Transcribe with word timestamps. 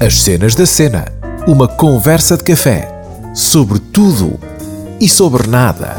As 0.00 0.14
cenas 0.20 0.54
da 0.54 0.64
cena. 0.64 1.06
Uma 1.44 1.66
conversa 1.66 2.36
de 2.36 2.44
café. 2.44 2.86
Sobre 3.34 3.80
tudo 3.80 4.38
e 5.00 5.08
sobre 5.08 5.48
nada. 5.48 5.96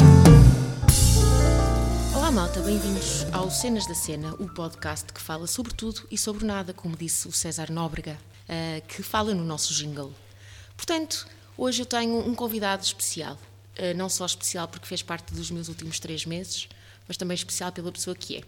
Olá, 2.15 2.31
malta, 2.31 2.61
bem-vindos 2.61 3.25
ao 3.33 3.51
Cenas 3.51 3.85
da 3.85 3.93
Cena, 3.93 4.33
o 4.39 4.47
podcast 4.47 5.11
que 5.11 5.19
fala 5.19 5.47
sobre 5.47 5.73
tudo 5.73 6.07
e 6.09 6.17
sobre 6.17 6.45
nada, 6.45 6.71
como 6.71 6.95
disse 6.95 7.27
o 7.27 7.33
César 7.33 7.69
Nóbrega, 7.69 8.17
uh, 8.47 8.87
que 8.87 9.03
fala 9.03 9.35
no 9.35 9.43
nosso 9.43 9.73
jingle. 9.73 10.13
Portanto, 10.77 11.27
hoje 11.57 11.81
eu 11.81 11.85
tenho 11.85 12.25
um 12.25 12.33
convidado 12.33 12.81
especial. 12.81 13.37
Uh, 13.77 13.97
não 13.97 14.07
só 14.07 14.25
especial 14.25 14.69
porque 14.69 14.87
fez 14.87 15.01
parte 15.01 15.33
dos 15.33 15.51
meus 15.51 15.67
últimos 15.67 15.99
três 15.99 16.25
meses, 16.25 16.69
mas 17.05 17.17
também 17.17 17.35
especial 17.35 17.69
pela 17.73 17.91
pessoa 17.91 18.15
que 18.15 18.37
é. 18.37 18.43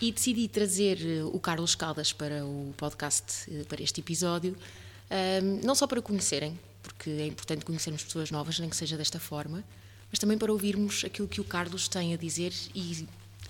E 0.00 0.12
decidi 0.12 0.46
trazer 0.46 0.98
eh, 1.00 1.24
o 1.24 1.38
Carlos 1.40 1.74
Caldas 1.74 2.12
para 2.12 2.44
o 2.44 2.74
podcast, 2.76 3.50
eh, 3.50 3.64
para 3.64 3.82
este 3.82 4.00
episódio, 4.00 4.56
não 5.62 5.74
só 5.74 5.86
para 5.86 6.02
conhecerem, 6.02 6.58
porque 6.82 7.08
é 7.10 7.26
importante 7.26 7.64
conhecermos 7.64 8.02
pessoas 8.02 8.30
novas, 8.30 8.58
nem 8.58 8.68
que 8.68 8.76
seja 8.76 8.96
desta 8.96 9.20
forma, 9.20 9.62
mas 10.10 10.18
também 10.18 10.36
para 10.36 10.52
ouvirmos 10.52 11.04
aquilo 11.04 11.28
que 11.28 11.40
o 11.40 11.44
Carlos 11.44 11.86
tem 11.88 12.12
a 12.12 12.16
dizer 12.16 12.52
e 12.74 13.06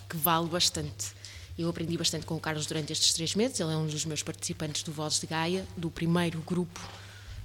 que 0.09 0.17
vale 0.17 0.49
bastante. 0.49 1.15
Eu 1.59 1.69
aprendi 1.69 1.97
bastante 1.97 2.27
com 2.27 2.37
o 2.37 2.41
Carlos 2.41 2.67
durante 2.67 2.93
estes 2.93 3.15
três 3.15 3.35
meses, 3.35 3.59
ele 3.59 3.73
é 3.73 3.77
um 3.77 3.87
dos 3.87 4.05
meus 4.05 4.23
participantes 4.23 4.83
do 4.83 4.93
Vozes 4.93 5.21
de 5.21 5.27
Gaia, 5.27 5.67
do 5.77 5.91
primeiro 5.91 6.41
grupo 6.41 6.81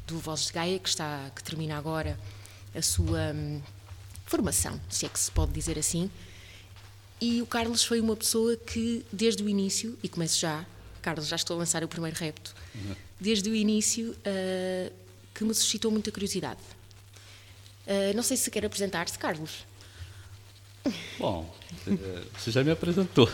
do 0.05 0.19
Vozes 0.19 0.47
de 0.47 0.53
Gaia, 0.53 0.79
que, 0.79 0.89
está, 0.89 1.31
que 1.33 1.41
termina 1.41 1.77
agora 1.77 2.19
a 2.75 2.81
sua 2.81 3.31
hum, 3.33 3.61
formação, 4.25 4.79
se 4.89 5.05
é 5.05 5.09
que 5.09 5.19
se 5.19 5.31
pode 5.31 5.53
dizer 5.53 5.79
assim. 5.79 6.09
E 7.21 7.39
o 7.39 7.45
Carlos 7.45 7.83
foi 7.83 8.01
uma 8.01 8.15
pessoa 8.15 8.57
que, 8.57 9.05
desde 9.13 9.43
o 9.43 9.47
início, 9.47 9.95
e 10.01 10.09
começo 10.09 10.39
já, 10.39 10.65
Carlos, 11.03 11.27
já 11.27 11.35
estou 11.35 11.55
a 11.55 11.59
lançar 11.59 11.83
o 11.83 11.87
primeiro 11.87 12.17
repto, 12.17 12.55
uhum. 12.73 12.95
desde 13.19 13.47
o 13.47 13.55
início, 13.55 14.09
uh, 14.11 14.91
que 15.31 15.43
me 15.43 15.53
suscitou 15.53 15.91
muita 15.91 16.11
curiosidade. 16.11 16.59
Uh, 17.85 18.15
não 18.15 18.23
sei 18.23 18.35
se 18.37 18.49
quer 18.49 18.65
apresentar-se, 18.65 19.19
Carlos. 19.19 19.65
Bom, 21.19 21.53
eh, 21.87 22.23
você 22.35 22.49
já 22.49 22.63
me 22.63 22.71
apresentou. 22.71 23.29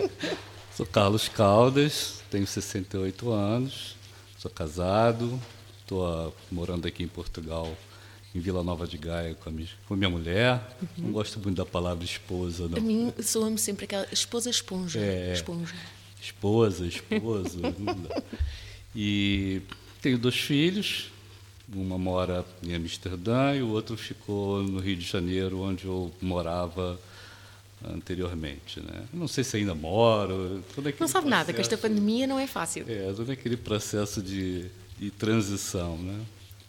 sou 0.74 0.86
Carlos 0.86 1.28
Caldas, 1.28 2.22
tenho 2.30 2.46
68 2.46 3.30
anos, 3.30 3.96
sou 4.38 4.50
casado, 4.50 5.38
estou 5.82 6.34
morando 6.50 6.88
aqui 6.88 7.02
em 7.02 7.08
Portugal 7.08 7.76
em 8.34 8.40
Vila 8.40 8.62
Nova 8.62 8.86
de 8.86 8.96
Gaia 8.96 9.34
com 9.34 9.48
a 9.48 9.52
minha, 9.52 9.68
com 9.86 9.96
minha 9.96 10.10
mulher. 10.10 10.60
Uhum. 10.80 11.04
Não 11.04 11.12
gosto 11.12 11.40
muito 11.40 11.56
da 11.56 11.66
palavra 11.66 12.04
esposa, 12.04 12.68
não. 12.68 12.78
A 12.78 12.80
mim 12.80 13.12
soa-me 13.20 13.58
sempre 13.58 13.84
aquela 13.84 14.06
esposa 14.12 14.48
esponja. 14.50 15.00
É, 15.00 15.32
esponja. 15.32 15.74
Esposa, 16.22 16.86
esposo. 16.86 17.60
e 18.94 19.62
tenho 20.00 20.18
dois 20.18 20.36
filhos. 20.36 21.10
Uma 21.72 21.96
mora 21.96 22.44
em 22.64 22.74
Amsterdã 22.74 23.54
e 23.54 23.62
o 23.62 23.68
outro 23.68 23.96
ficou 23.96 24.60
no 24.60 24.80
Rio 24.80 24.96
de 24.96 25.06
Janeiro, 25.06 25.60
onde 25.60 25.84
eu 25.84 26.12
morava 26.20 26.98
anteriormente. 27.88 28.80
Né? 28.80 29.04
Não 29.12 29.28
sei 29.28 29.44
se 29.44 29.56
ainda 29.56 29.74
moro. 29.74 30.64
não 30.76 30.82
sabe 30.82 30.92
processo, 30.92 31.28
nada, 31.28 31.52
que 31.52 31.60
esta 31.60 31.78
pandemia 31.78 32.26
não 32.26 32.40
é 32.40 32.46
fácil. 32.48 32.84
É, 32.88 33.12
todo 33.12 33.30
aquele 33.30 33.56
processo 33.56 34.20
de, 34.20 34.66
de 34.98 35.12
transição. 35.12 35.96
Né? 35.96 36.20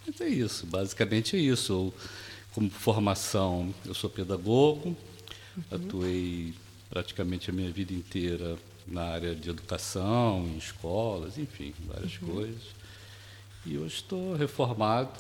Mas 0.06 0.20
é 0.22 0.28
isso, 0.28 0.66
basicamente 0.66 1.36
é 1.36 1.40
isso. 1.40 1.74
Eu, 1.74 1.94
como 2.54 2.70
formação, 2.70 3.74
eu 3.86 3.94
sou 3.94 4.10
pedagogo, 4.10 4.96
uhum. 5.56 5.64
atuei 5.72 6.54
praticamente 6.90 7.50
a 7.50 7.54
minha 7.54 7.72
vida 7.72 7.94
inteira 7.94 8.58
na 8.88 9.04
área 9.04 9.34
de 9.34 9.50
educação, 9.50 10.46
em 10.54 10.58
escolas, 10.58 11.38
enfim, 11.38 11.74
várias 11.88 12.20
uhum. 12.22 12.28
coisas. 12.34 12.64
E 13.66 13.78
hoje 13.78 13.96
estou 13.96 14.36
reformado 14.36 15.20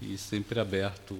e 0.00 0.16
sempre 0.16 0.58
aberto 0.58 1.14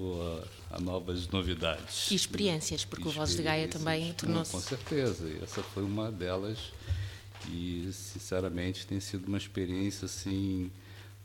a, 0.71 0.77
a 0.77 0.81
novas 0.81 1.29
novidades. 1.29 2.11
E 2.11 2.15
experiências, 2.15 2.85
porque 2.85 3.07
o 3.07 3.11
Voz 3.11 3.37
de 3.37 3.43
Gaia 3.43 3.69
também 3.69 4.13
tornou-se. 4.15 4.53
Com 4.53 4.61
certeza, 4.61 5.29
e 5.29 5.43
essa 5.43 5.63
foi 5.63 5.83
uma 5.83 6.11
delas. 6.11 6.73
E, 7.49 7.89
sinceramente, 7.93 8.87
tem 8.87 9.01
sido 9.01 9.29
uma 9.29 9.39
experiência 9.39 10.07
assim 10.07 10.71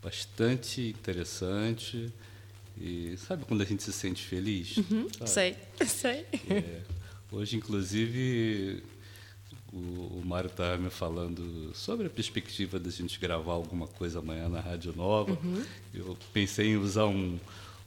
bastante 0.06 0.80
interessante. 0.82 2.12
E 2.80 3.16
sabe 3.16 3.44
quando 3.44 3.62
a 3.62 3.64
gente 3.64 3.82
se 3.82 3.92
sente 3.92 4.24
feliz? 4.24 4.76
Uhum, 4.76 5.08
sei, 5.24 5.56
sei. 5.84 6.24
É, 6.48 6.82
hoje, 7.32 7.56
inclusive, 7.56 8.84
o, 9.72 9.78
o 10.18 10.22
Mário 10.24 10.48
estava 10.48 10.76
me 10.76 10.90
falando 10.90 11.72
sobre 11.74 12.06
a 12.06 12.10
perspectiva 12.10 12.78
da 12.78 12.90
gente 12.90 13.18
gravar 13.18 13.54
alguma 13.54 13.88
coisa 13.88 14.20
amanhã 14.20 14.48
na 14.48 14.60
Rádio 14.60 14.94
Nova. 14.94 15.32
Uhum. 15.32 15.64
Eu 15.92 16.16
pensei 16.32 16.68
em 16.68 16.76
usar 16.76 17.06
um, 17.06 17.40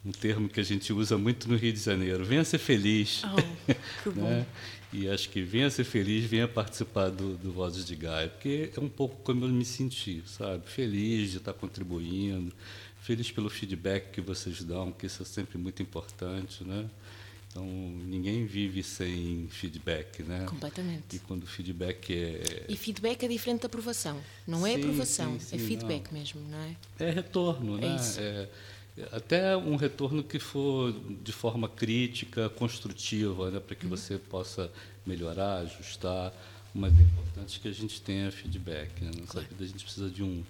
um 0.06 0.12
termo 0.12 0.48
que 0.48 0.60
a 0.60 0.64
gente 0.64 0.94
usa 0.94 1.18
muito 1.18 1.50
no 1.50 1.56
Rio 1.56 1.74
de 1.74 1.80
Janeiro: 1.80 2.24
venha 2.26 2.44
ser 2.44 2.58
feliz. 2.58 3.22
Oh, 3.24 3.74
que 4.04 4.10
bom. 4.10 4.22
né? 4.22 4.46
E 4.92 5.08
acho 5.08 5.30
que 5.30 5.42
venha 5.42 5.70
ser 5.70 5.84
feliz, 5.84 6.26
venha 6.26 6.48
participar 6.48 7.10
do, 7.10 7.38
do 7.38 7.52
Vozes 7.52 7.86
de 7.86 7.96
Gaia, 7.96 8.28
porque 8.28 8.72
é 8.76 8.80
um 8.80 8.90
pouco 8.90 9.18
como 9.18 9.46
eu 9.46 9.50
me 9.50 9.64
senti, 9.64 10.24
sabe? 10.26 10.68
Feliz 10.68 11.30
de 11.30 11.38
estar 11.38 11.54
contribuindo, 11.54 12.52
feliz 13.00 13.30
pelo 13.32 13.52
feedback 13.52 14.10
que 14.12 14.20
vocês 14.20 14.64
dão, 14.64 14.92
que 14.92 15.06
isso 15.06 15.22
é 15.22 15.26
sempre 15.26 15.60
muito 15.60 15.84
importante, 15.84 16.64
né? 16.64 16.90
Então, 17.50 17.66
ninguém 17.66 18.46
vive 18.46 18.84
sem 18.84 19.48
feedback, 19.50 20.22
né? 20.22 20.46
Completamente. 20.48 21.16
E 21.16 21.20
quando 21.20 21.44
o 21.44 21.48
feedback 21.48 22.14
é... 22.14 22.66
E 22.70 22.78
feedback 22.78 23.24
é 23.24 23.28
diferente 23.28 23.62
da 23.62 23.66
aprovação. 23.66 24.22
Não 24.46 24.66
é 24.68 24.74
sim, 24.74 24.76
é 24.76 24.80
aprovação, 24.80 25.40
sim, 25.40 25.40
sim, 25.40 25.56
é 25.56 25.60
feedback 25.60 26.12
não. 26.12 26.20
mesmo, 26.20 26.42
não 26.42 26.60
é? 26.60 26.76
É 27.00 27.12
retorno, 27.12 27.78
é 27.80 27.82
né? 27.82 27.96
Isso. 27.96 28.20
É, 28.20 28.48
até 29.12 29.56
um 29.56 29.76
retorno 29.76 30.24
que 30.24 30.40
for 30.40 30.94
de 31.24 31.32
forma 31.32 31.68
crítica, 31.68 32.50
construtiva, 32.50 33.52
né, 33.52 33.60
para 33.60 33.76
que 33.76 33.86
uhum. 33.86 33.92
você 33.92 34.18
possa 34.18 34.72
melhorar, 35.06 35.60
ajustar. 35.60 36.34
Mas 36.74 36.94
é 36.98 37.02
importante 37.02 37.60
que 37.60 37.68
a 37.68 37.72
gente 37.72 38.02
tenha 38.02 38.32
feedback. 38.32 39.04
Né? 39.04 39.12
Vida 39.12 39.64
a 39.64 39.66
gente 39.66 39.84
precisa 39.84 40.10
de 40.10 40.24
um 40.24 40.44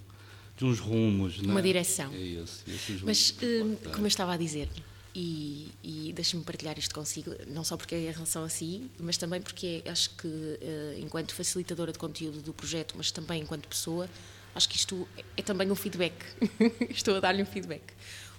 de 0.58 0.66
uns 0.66 0.80
rumos, 0.80 1.40
né? 1.40 1.50
uma 1.50 1.62
direção. 1.62 2.12
É 2.14 2.18
isso. 2.18 2.66
Mas 3.06 3.34
hum, 3.42 3.78
como 3.94 4.04
eu 4.04 4.08
estava 4.08 4.34
a 4.34 4.38
dizer, 4.38 4.68
e, 5.16 5.72
e 5.82 6.14
deixe-me 6.14 6.44
partilhar 6.44 6.78
isto 6.78 6.94
consigo, 6.94 7.34
não 7.48 7.64
só 7.64 7.78
porque 7.78 7.96
é 7.96 8.00
em 8.00 8.12
relação 8.12 8.44
a 8.44 8.50
si, 8.50 8.90
mas 9.00 9.18
também 9.18 9.42
porque 9.42 9.82
acho 9.86 10.09
que, 10.12 10.28
uh, 10.28 11.00
enquanto 11.00 11.34
facilitadora 11.34 11.92
de 11.92 11.98
conteúdo 11.98 12.42
do 12.42 12.54
projeto, 12.54 12.94
mas 12.98 13.09
também 13.09 13.42
enquanto 13.42 13.68
pessoa, 13.68 14.09
acho 14.54 14.68
que 14.68 14.76
isto 14.76 15.08
é 15.38 15.42
também 15.42 15.72
um 15.72 15.76
feedback. 15.76 16.14
Estou 16.92 17.16
a 17.16 17.20
dar-lhe 17.20 17.42
um 17.42 17.46
feedback. 17.46 17.84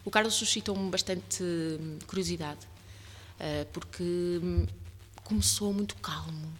O 0.05 0.11
Carlos 0.11 0.35
suscitou-me 0.35 0.91
bastante 0.91 1.43
hum, 1.43 1.99
curiosidade, 2.07 2.61
uh, 3.39 3.67
porque 3.73 4.03
hum, 4.03 4.67
começou 5.25 5.73
muito 5.73 5.95
calmo. 5.97 6.53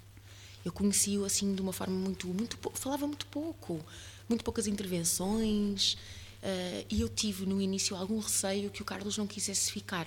Eu 0.65 0.73
conheci-o 0.73 1.25
assim 1.25 1.55
de 1.55 1.63
uma 1.63 1.73
forma 1.73 1.95
muito, 1.95 2.27
muito 2.29 2.59
falava 2.75 3.07
muito 3.07 3.27
pouco, 3.27 3.81
muito 4.29 4.45
poucas 4.45 4.67
intervenções. 4.67 5.97
Uh, 6.43 6.87
e 6.89 7.03
eu 7.03 7.09
tive 7.09 7.45
no 7.45 7.61
início 7.61 7.95
algum 7.95 8.19
receio 8.19 8.71
que 8.71 8.81
o 8.81 8.85
Carlos 8.85 9.19
não 9.19 9.27
quisesse 9.27 9.71
ficar, 9.71 10.07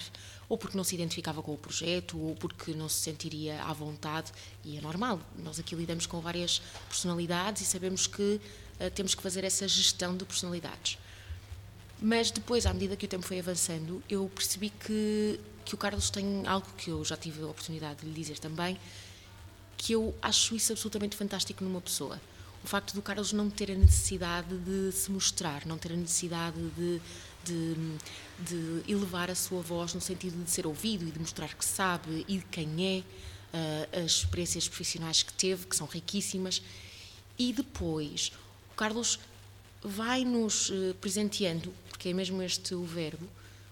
ou 0.50 0.58
porque 0.58 0.76
não 0.76 0.84
se 0.84 0.96
identificava 0.96 1.44
com 1.44 1.54
o 1.54 1.58
projeto, 1.58 2.20
ou 2.20 2.36
porque 2.36 2.74
não 2.74 2.90
se 2.90 3.02
sentiria 3.02 3.64
à 3.64 3.72
vontade. 3.72 4.32
E 4.64 4.78
é 4.78 4.82
normal, 4.82 5.20
nós 5.44 5.60
aqui 5.60 5.76
lidamos 5.76 6.06
com 6.06 6.20
várias 6.22 6.60
personalidades 6.88 7.62
e 7.62 7.66
sabemos 7.66 8.08
que 8.08 8.22
uh, 8.80 8.92
temos 8.94 9.14
que 9.14 9.22
fazer 9.22 9.44
essa 9.44 9.68
gestão 9.68 10.16
de 10.16 10.26
personalidades. 10.26 10.98
Mas 12.02 12.32
depois, 12.32 12.66
à 12.66 12.74
medida 12.74 12.96
que 12.96 13.06
o 13.06 13.08
tempo 13.08 13.26
foi 13.26 13.40
avançando, 13.40 14.04
eu 14.10 14.30
percebi 14.34 14.70
que, 14.70 15.40
que 15.64 15.74
o 15.74 15.78
Carlos 15.78 16.10
tem 16.10 16.44
algo 16.46 16.68
que 16.78 16.90
eu 16.90 17.04
já 17.06 17.16
tive 17.16 17.44
a 17.44 17.48
oportunidade 17.48 18.02
de 18.02 18.08
lhe 18.08 18.14
dizer 18.14 18.40
também, 18.40 18.78
que 19.78 19.94
eu 19.94 20.14
acho 20.22 20.56
isso 20.56 20.72
absolutamente 20.72 21.16
fantástico 21.16 21.64
numa 21.64 21.82
pessoa. 21.82 22.20
O 22.64 22.68
facto 22.68 22.94
do 22.94 23.02
Carlos 23.02 23.34
não 23.34 23.50
ter 23.50 23.70
a 23.72 23.76
necessidade 23.76 24.58
de 24.58 24.92
se 24.94 25.12
mostrar, 25.12 25.66
não 25.66 25.78
ter 25.78 25.92
a 25.92 25.96
necessidade 25.96 26.58
de, 26.78 27.02
de, 27.44 27.76
de 28.40 28.92
elevar 28.92 29.30
a 29.30 29.36
sua 29.36 29.62
voz 29.62 29.94
no 29.94 30.00
sentido 30.00 30.42
de 30.42 30.50
ser 30.50 30.66
ouvido 30.66 31.06
e 31.06 31.12
de 31.12 31.20
mostrar 31.20 31.54
que 31.54 31.66
sabe 31.66 32.26
e 32.28 32.38
de 32.38 32.46
quem 32.46 32.70
é, 32.86 33.00
uh, 33.00 34.06
as 34.06 34.12
experiências 34.12 34.68
profissionais 34.70 35.24
que 35.24 35.34
teve, 35.34 35.68
que 35.68 35.76
são 35.76 35.86
riquíssimas. 35.86 36.62
E 37.38 37.52
depois, 37.52 38.32
o 38.72 38.76
Carlos 38.76 39.20
vai 39.82 40.24
nos 40.24 40.70
uh, 40.70 40.96
presenteando 41.02 41.74
porque 42.04 42.10
é 42.10 42.14
mesmo 42.14 42.42
este 42.44 42.76
o 42.76 42.84
verbo, 42.84 43.26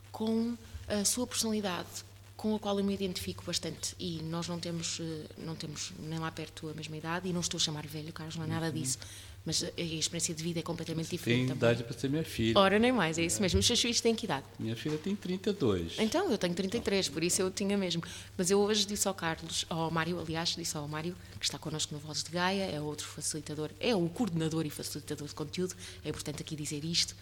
com 0.10 0.56
a 0.88 1.04
sua 1.04 1.28
personalidade, 1.28 1.90
com 2.38 2.56
a 2.56 2.60
qual 2.60 2.80
eu 2.80 2.86
me 2.86 2.94
identifico 2.94 3.44
bastante. 3.46 3.94
E 4.00 4.22
nós 4.24 4.48
não 4.48 4.58
temos, 4.58 5.02
eh, 5.02 5.26
não 5.38 5.54
temos 5.54 5.92
nem 6.00 6.18
lá 6.18 6.32
perto 6.32 6.70
a 6.70 6.74
mesma 6.74 6.96
idade, 6.96 7.28
e 7.28 7.34
não 7.34 7.42
estou 7.42 7.58
a 7.58 7.62
chamar 7.62 7.86
velho, 7.86 8.14
Carlos, 8.14 8.38
não 8.38 8.46
é 8.46 8.48
nada 8.48 8.68
uhum. 8.68 8.72
disso. 8.72 8.98
mas 9.46 9.64
a 9.64 9.82
experiência 9.82 10.34
de 10.34 10.42
vida 10.42 10.60
é 10.60 10.64
completamente 10.64 11.10
Tem 11.10 11.18
diferente 11.18 11.48
também. 11.50 11.58
idade 11.58 11.84
para 11.84 11.98
ser 11.98 12.10
minha 12.10 12.24
filha. 12.24 12.58
Ora, 12.58 12.80
nem 12.80 12.94
mais, 12.94 13.18
é 13.18 13.24
isso 13.24 13.42
mesmo. 13.42 13.60
Os 13.60 13.66
seus 13.66 13.82
filhos 13.82 14.00
têm 14.00 14.16
que 14.16 14.26
idade? 14.26 14.46
Minha 14.58 14.78
filha 14.78 14.98
tem 14.98 15.14
32. 15.14 16.00
Então, 16.00 16.32
eu 16.32 16.38
tenho 16.38 16.54
33, 16.54 17.10
por 17.10 17.22
isso 17.24 17.42
eu 17.42 17.52
tinha 17.52 17.78
mesmo. 17.78 18.02
Mas 18.38 18.50
eu 18.50 18.60
hoje 18.62 18.86
disse 18.86 19.10
ao 19.10 19.14
Carlos, 19.14 19.66
ao 19.70 19.92
Mário, 19.92 20.18
aliás, 20.18 20.56
disse 20.56 20.78
ao 20.78 20.88
Mário, 20.88 21.18
que 21.38 21.44
está 21.44 21.58
connosco 21.58 21.94
no 21.94 22.00
Voz 22.00 22.24
de 22.24 22.32
Gaia, 22.32 22.64
é 22.64 22.80
outro 22.80 23.06
facilitador, 23.08 23.72
é 23.78 23.94
o 23.94 24.08
coordenador 24.08 24.66
e 24.66 24.70
facilitador 24.70 25.28
de 25.28 25.36
conteúdo, 25.36 25.76
é 26.06 26.10
importante 26.10 26.42
aqui 26.42 26.56
dizer 26.56 26.86
isto, 26.86 27.14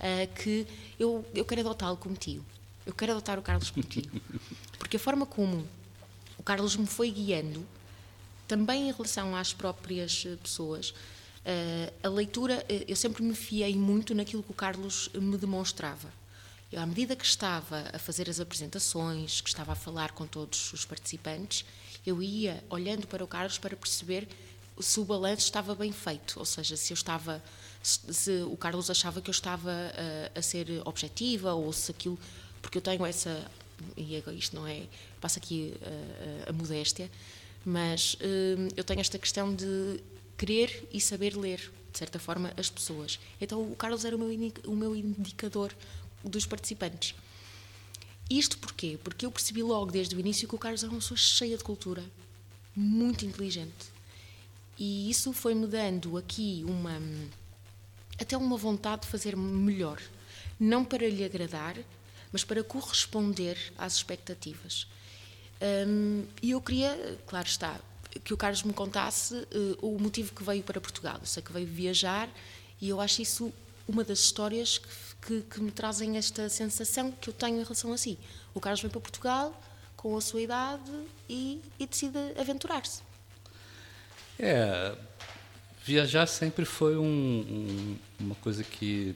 ah, 0.00 0.26
que 0.26 0.66
eu, 0.98 1.24
eu 1.34 1.44
quero 1.44 1.60
adotá-lo 1.62 1.96
como 1.96 2.16
tio. 2.16 2.44
Eu 2.84 2.94
quero 2.94 3.12
adotar 3.12 3.38
o 3.38 3.42
Carlos 3.42 3.70
como 3.70 3.84
tio. 3.84 4.10
Porque 4.78 4.96
a 4.96 5.00
forma 5.00 5.26
como 5.26 5.66
o 6.38 6.42
Carlos 6.42 6.76
me 6.76 6.86
foi 6.86 7.10
guiando, 7.10 7.66
também 8.46 8.88
em 8.88 8.92
relação 8.92 9.34
às 9.34 9.52
próprias 9.52 10.24
eh, 10.26 10.36
pessoas, 10.36 10.94
eh, 11.44 11.92
a 12.02 12.08
leitura, 12.08 12.64
eu 12.86 12.94
sempre 12.94 13.22
me 13.22 13.34
fiei 13.34 13.74
muito 13.74 14.14
naquilo 14.14 14.42
que 14.42 14.52
o 14.52 14.54
Carlos 14.54 15.10
me 15.14 15.36
demonstrava. 15.36 16.08
Eu, 16.70 16.80
à 16.80 16.86
medida 16.86 17.16
que 17.16 17.24
estava 17.24 17.90
a 17.92 17.98
fazer 17.98 18.28
as 18.28 18.38
apresentações, 18.38 19.40
que 19.40 19.48
estava 19.48 19.72
a 19.72 19.76
falar 19.76 20.12
com 20.12 20.26
todos 20.26 20.72
os 20.72 20.84
participantes, 20.84 21.64
eu 22.04 22.22
ia 22.22 22.62
olhando 22.68 23.06
para 23.06 23.24
o 23.24 23.26
Carlos 23.26 23.58
para 23.58 23.76
perceber 23.76 24.28
se 24.80 25.00
o 25.00 25.04
balanço 25.04 25.42
estava 25.42 25.74
bem 25.74 25.92
feito, 25.92 26.38
ou 26.38 26.44
seja, 26.44 26.76
se 26.76 26.92
eu 26.92 26.94
estava, 26.94 27.42
se, 27.86 28.12
se 28.12 28.42
o 28.42 28.56
Carlos 28.56 28.90
achava 28.90 29.20
que 29.20 29.30
eu 29.30 29.32
estava 29.32 29.70
a, 29.70 30.38
a 30.38 30.42
ser 30.42 30.66
objetiva 30.84 31.54
ou 31.54 31.72
se 31.72 31.92
aquilo, 31.92 32.18
porque 32.60 32.78
eu 32.78 32.82
tenho 32.82 33.06
essa, 33.06 33.48
e 33.96 34.16
agora 34.16 34.36
isto 34.36 34.56
não 34.56 34.66
é, 34.66 34.82
passa 35.20 35.38
aqui 35.38 35.72
a, 35.80 36.48
a, 36.48 36.50
a 36.50 36.52
modéstia, 36.52 37.08
mas 37.64 38.16
hum, 38.20 38.68
eu 38.76 38.82
tenho 38.82 39.00
esta 39.00 39.16
questão 39.20 39.54
de 39.54 40.00
querer 40.36 40.88
e 40.92 41.00
saber 41.00 41.36
ler, 41.36 41.72
de 41.92 41.98
certa 41.98 42.18
forma, 42.18 42.52
as 42.56 42.68
pessoas. 42.68 43.20
Então 43.40 43.62
o 43.62 43.76
Carlos 43.76 44.04
era 44.04 44.16
o 44.16 44.18
meu, 44.18 44.52
o 44.66 44.74
meu 44.74 44.96
indicador 44.96 45.72
dos 46.24 46.44
participantes. 46.44 47.14
Isto 48.28 48.58
porquê? 48.58 48.98
Porque 49.02 49.24
eu 49.24 49.30
percebi 49.30 49.62
logo 49.62 49.92
desde 49.92 50.16
o 50.16 50.18
início 50.18 50.48
que 50.48 50.56
o 50.56 50.58
Carlos 50.58 50.82
era 50.82 50.90
uma 50.90 50.98
pessoa 50.98 51.16
cheia 51.16 51.56
de 51.56 51.62
cultura, 51.62 52.04
muito 52.74 53.24
inteligente. 53.24 53.94
E 54.76 55.08
isso 55.08 55.32
foi-me 55.32 55.68
dando 55.68 56.18
aqui 56.18 56.64
uma. 56.66 57.00
Até 58.20 58.36
uma 58.36 58.56
vontade 58.56 59.02
de 59.02 59.08
fazer 59.08 59.36
melhor. 59.36 60.00
Não 60.58 60.84
para 60.84 61.08
lhe 61.08 61.24
agradar, 61.24 61.76
mas 62.32 62.44
para 62.44 62.62
corresponder 62.64 63.56
às 63.76 63.94
expectativas. 63.96 64.86
Hum, 65.86 66.24
E 66.42 66.50
eu 66.50 66.60
queria, 66.60 67.18
claro 67.26 67.46
está, 67.46 67.78
que 68.24 68.32
o 68.32 68.36
Carlos 68.36 68.62
me 68.62 68.72
contasse 68.72 69.34
eh, 69.50 69.76
o 69.82 69.98
motivo 69.98 70.32
que 70.34 70.42
veio 70.42 70.62
para 70.62 70.80
Portugal. 70.80 71.18
Eu 71.20 71.26
sei 71.26 71.42
que 71.42 71.52
veio 71.52 71.66
viajar 71.66 72.28
e 72.80 72.88
eu 72.88 73.00
acho 73.00 73.22
isso 73.22 73.52
uma 73.88 74.02
das 74.02 74.18
histórias 74.20 74.78
que, 74.78 74.88
que, 75.26 75.42
que 75.42 75.60
me 75.60 75.70
trazem 75.70 76.16
esta 76.16 76.48
sensação 76.48 77.12
que 77.12 77.28
eu 77.30 77.34
tenho 77.34 77.56
em 77.60 77.62
relação 77.62 77.92
a 77.92 77.98
si. 77.98 78.18
O 78.54 78.60
Carlos 78.60 78.80
vem 78.80 78.90
para 78.90 79.00
Portugal 79.00 79.62
com 79.96 80.16
a 80.16 80.20
sua 80.20 80.40
idade 80.40 80.90
e, 81.28 81.60
e 81.78 81.86
decide 81.86 82.18
aventurar-se. 82.38 83.02
É, 84.38 84.94
viajar 85.90 86.26
sempre 86.26 86.64
foi 86.64 86.96
um- 86.96 87.04
um- 87.04 87.96
uma 88.18 88.34
coisa 88.36 88.64
que 88.64 89.14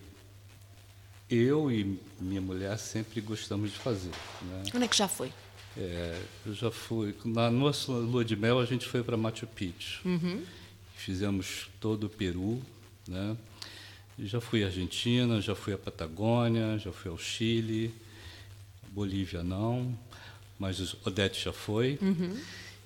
eu 1.29 1.71
e 1.71 1.99
minha 2.21 2.41
mulher 2.41 2.79
sempre 2.79 3.21
gostamos 3.21 3.73
de 3.73 3.79
fazer. 3.79 4.11
Né? 4.43 4.63
Onde 4.75 4.85
é 4.85 4.89
que 4.89 4.97
já 4.97 5.09
foi? 5.09 5.33
É, 5.77 6.17
eu 6.47 6.55
já 6.55 6.71
fui. 6.71 7.15
Na 7.25 7.51
nossa 7.51 7.91
lua 7.93 8.25
de 8.25 8.37
mel, 8.37 8.61
a 8.61 8.65
gente 8.65 8.87
foi 8.87 9.03
para 9.03 9.17
Machu 9.17 9.47
Picchu. 9.49 10.01
Fizemos 10.97 11.69
todo 11.81 12.05
o 12.05 12.09
Peru. 12.09 12.63
Né? 13.09 13.37
Já 14.19 14.41
fui 14.41 14.63
à 14.63 14.67
Argentina, 14.67 15.41
já 15.41 15.55
fui 15.57 15.73
à 15.73 15.79
Patagônia, 15.79 16.79
já 16.79 16.93
fui 16.93 17.11
ao 17.11 17.19
Chile. 17.19 17.93
Bolívia 18.93 19.43
não, 19.43 19.97
mas 20.59 20.95
Odete 21.05 21.45
já 21.45 21.53
foi. 21.53 21.99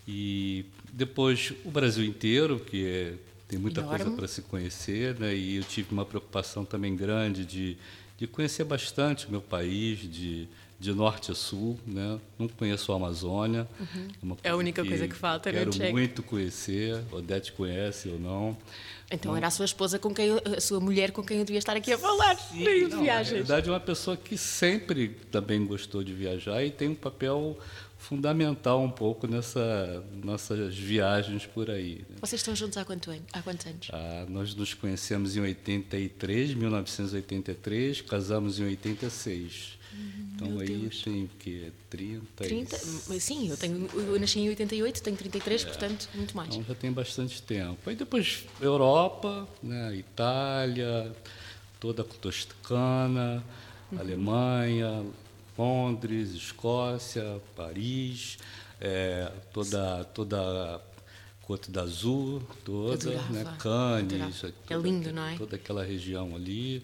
E 0.06 0.64
depois 0.92 1.52
o 1.64 1.70
Brasil 1.70 2.04
inteiro, 2.04 2.60
que 2.60 2.84
é- 2.86 3.14
tem 3.48 3.58
muita 3.58 3.82
coisa 3.82 4.02
Enorme. 4.04 4.16
para 4.16 4.28
se 4.28 4.42
conhecer, 4.42 5.18
né? 5.18 5.34
e 5.34 5.56
eu 5.56 5.62
tive 5.64 5.92
uma 5.92 6.04
preocupação 6.04 6.64
também 6.64 6.96
grande 6.96 7.44
de, 7.44 7.76
de 8.18 8.26
conhecer 8.26 8.64
bastante 8.64 9.26
o 9.26 9.30
meu 9.30 9.40
país, 9.42 9.98
de, 10.00 10.48
de 10.80 10.92
norte 10.92 11.30
a 11.30 11.34
sul. 11.34 11.78
Né? 11.86 12.18
Não 12.38 12.48
conheço 12.48 12.90
a 12.92 12.96
Amazônia. 12.96 13.68
uma 14.22 14.36
É 14.42 14.50
a 14.50 14.56
única 14.56 14.84
coisa 14.84 15.06
que 15.06 15.14
falta, 15.14 15.52
né, 15.52 15.58
Quero 15.58 15.72
Cheque? 15.72 15.92
muito 15.92 16.22
conhecer. 16.22 17.02
Odete 17.12 17.52
conhece 17.52 18.08
ou 18.08 18.18
não. 18.18 18.56
Então 19.10 19.36
era 19.36 19.46
a 19.46 19.50
sua 19.50 19.66
esposa 19.66 19.98
com 19.98 20.12
quem 20.14 20.26
eu- 20.28 20.42
a 20.56 20.60
sua 20.60 20.80
mulher 20.80 21.12
com 21.12 21.22
quem 21.22 21.38
eu 21.38 21.44
devia 21.44 21.58
estar 21.58 21.76
aqui 21.76 21.92
a 21.92 21.98
falar 21.98 22.34
de 22.34 22.64
Não, 22.82 22.88
Na 22.88 23.02
viagens. 23.02 23.30
realidade, 23.32 23.68
é 23.68 23.72
uma 23.72 23.78
pessoa 23.78 24.16
que 24.16 24.36
sempre 24.38 25.08
também 25.30 25.64
gostou 25.66 26.02
de 26.02 26.12
viajar 26.14 26.64
e 26.64 26.70
tem 26.70 26.88
um 26.88 26.94
papel 26.94 27.56
fundamental 28.08 28.82
um 28.82 28.90
pouco 28.90 29.26
nessa 29.26 30.04
nossas 30.22 30.76
viagens 30.76 31.46
por 31.46 31.70
aí. 31.70 32.04
né? 32.08 32.16
Vocês 32.20 32.40
estão 32.40 32.54
juntos 32.54 32.76
há, 32.76 32.84
quanto 32.84 33.10
an- 33.10 33.18
há 33.32 33.40
quantos 33.42 33.66
anos? 33.66 33.88
Ah, 33.92 34.26
nós 34.28 34.54
nos 34.54 34.74
conhecemos 34.74 35.36
em 35.36 35.40
83, 35.40 36.54
1983, 36.54 38.00
casamos 38.02 38.58
em 38.58 38.64
86. 38.64 39.78
então 40.34 40.58
aí 40.58 40.90
tem 41.04 41.24
o 41.24 41.30
quê? 41.38 41.72
30? 41.88 42.44
30? 42.44 42.76
Mas 43.08 43.22
Sim, 43.22 43.48
eu, 43.48 43.56
tenho, 43.56 43.88
eu 43.94 44.18
nasci 44.20 44.40
em 44.40 44.48
88, 44.48 45.02
tenho 45.02 45.16
33, 45.16 45.64
portanto, 45.64 46.08
muito 46.14 46.36
mais. 46.36 46.48
Então 46.54 46.64
já 46.68 46.74
tem 46.74 46.92
bastante 46.92 47.40
tempo. 47.42 47.78
Aí 47.88 47.96
depois 47.96 48.44
Europa, 48.60 49.48
né, 49.62 49.94
Itália, 49.96 51.12
toda 51.80 52.02
a 52.02 52.04
Toscana, 52.04 53.42
Alemanha, 53.96 55.04
Londres, 55.56 56.30
Escócia, 56.34 57.40
Paris, 57.54 58.38
é, 58.80 59.30
toda 59.52 60.04
toda 60.04 60.40
a 60.76 60.80
Côte 61.42 61.70
d'Azur, 61.70 62.42
toda, 62.64 63.10
né, 63.30 63.44
Cannes. 63.58 64.44
É 64.44 64.52
toda- 64.66 64.80
lindo, 64.88 65.12
não 65.12 65.24
é? 65.26 65.36
Toda 65.36 65.56
aquela 65.56 65.84
região 65.84 66.34
ali. 66.34 66.82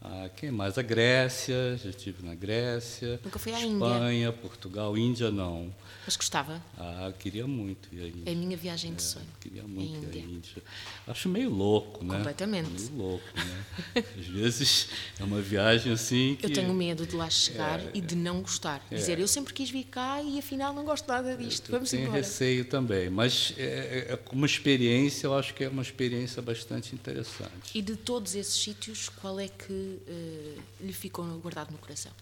Ah, 0.00 0.30
quem 0.36 0.52
mais? 0.52 0.78
A 0.78 0.82
Grécia, 0.82 1.76
já 1.82 1.90
estive 1.90 2.24
na 2.24 2.34
Grécia. 2.34 3.18
Nunca 3.24 3.36
fui 3.38 3.52
à 3.52 3.60
Índia. 3.60 3.84
Espanha, 3.84 4.32
Portugal, 4.32 4.96
Índia 4.96 5.30
não. 5.30 5.74
Mas 6.06 6.16
gostava. 6.16 6.62
Ah, 6.78 7.12
queria 7.18 7.48
muito 7.48 7.92
ir 7.92 8.02
à 8.02 8.06
Índia. 8.06 8.22
É 8.26 8.32
a 8.32 8.36
minha 8.36 8.56
viagem 8.56 8.94
de 8.94 9.02
sonho. 9.02 9.26
Queria 9.40 9.64
muito 9.64 10.04
ir 10.04 10.06
Índia. 10.06 10.22
à 10.22 10.24
Índia. 10.24 10.62
Acho 11.04 11.28
meio 11.28 11.50
louco, 11.50 12.04
né? 12.04 12.16
Completamente. 12.16 12.70
Meio 12.70 12.96
louco, 12.96 13.24
né? 13.36 14.04
Às 14.16 14.26
vezes 14.26 14.88
é 15.18 15.24
uma 15.24 15.40
viagem 15.40 15.92
assim 15.92 16.36
que... 16.38 16.46
Eu 16.46 16.52
tenho 16.52 16.72
medo 16.72 17.04
de 17.04 17.16
lá 17.16 17.28
chegar 17.28 17.80
e 17.92 18.00
de 18.00 18.14
não 18.14 18.40
gostar. 18.40 18.80
Dizer, 18.90 19.18
eu 19.18 19.26
sempre 19.26 19.52
quis 19.52 19.68
vir 19.68 19.84
cá 19.84 20.22
e 20.22 20.38
afinal 20.38 20.72
não 20.72 20.84
gosto 20.84 21.08
nada 21.08 21.36
disto. 21.36 21.70
Eu 21.70 21.72
Vamos 21.72 21.90
tenho 21.90 22.04
embora. 22.04 22.18
receio 22.18 22.64
também, 22.64 23.10
mas 23.10 23.52
é, 23.58 24.06
é, 24.10 24.16
como 24.16 24.46
experiência, 24.46 25.26
eu 25.26 25.34
acho 25.36 25.52
que 25.54 25.64
é 25.64 25.68
uma 25.68 25.82
experiência 25.82 26.40
bastante 26.40 26.94
interessante. 26.94 27.72
E 27.74 27.82
de 27.82 27.96
todos 27.96 28.36
esses 28.36 28.54
sítios, 28.54 29.08
qual 29.08 29.40
é 29.40 29.48
que 29.48 29.87
eh, 30.06 30.58
lhe 30.80 30.92
ficou 30.92 31.24
guardado 31.38 31.70
no 31.70 31.78
coração? 31.78 32.12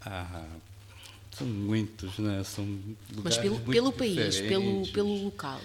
Ah, 0.00 0.46
são 1.32 1.46
muitos, 1.46 2.18
né? 2.18 2.42
São 2.44 2.78
Mas 3.22 3.36
pelo, 3.38 3.56
muito 3.56 3.70
pelo 3.70 3.92
país, 3.92 4.40
pelo, 4.40 4.86
pelo 4.88 5.24
local. 5.24 5.60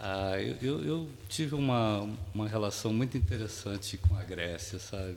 Ah, 0.00 0.40
eu, 0.40 0.56
eu, 0.62 0.84
eu 0.84 1.08
tive 1.28 1.54
uma, 1.54 2.08
uma 2.32 2.48
relação 2.48 2.92
muito 2.92 3.16
interessante 3.16 3.96
com 3.96 4.16
a 4.16 4.22
Grécia, 4.22 4.78
sabe? 4.78 5.16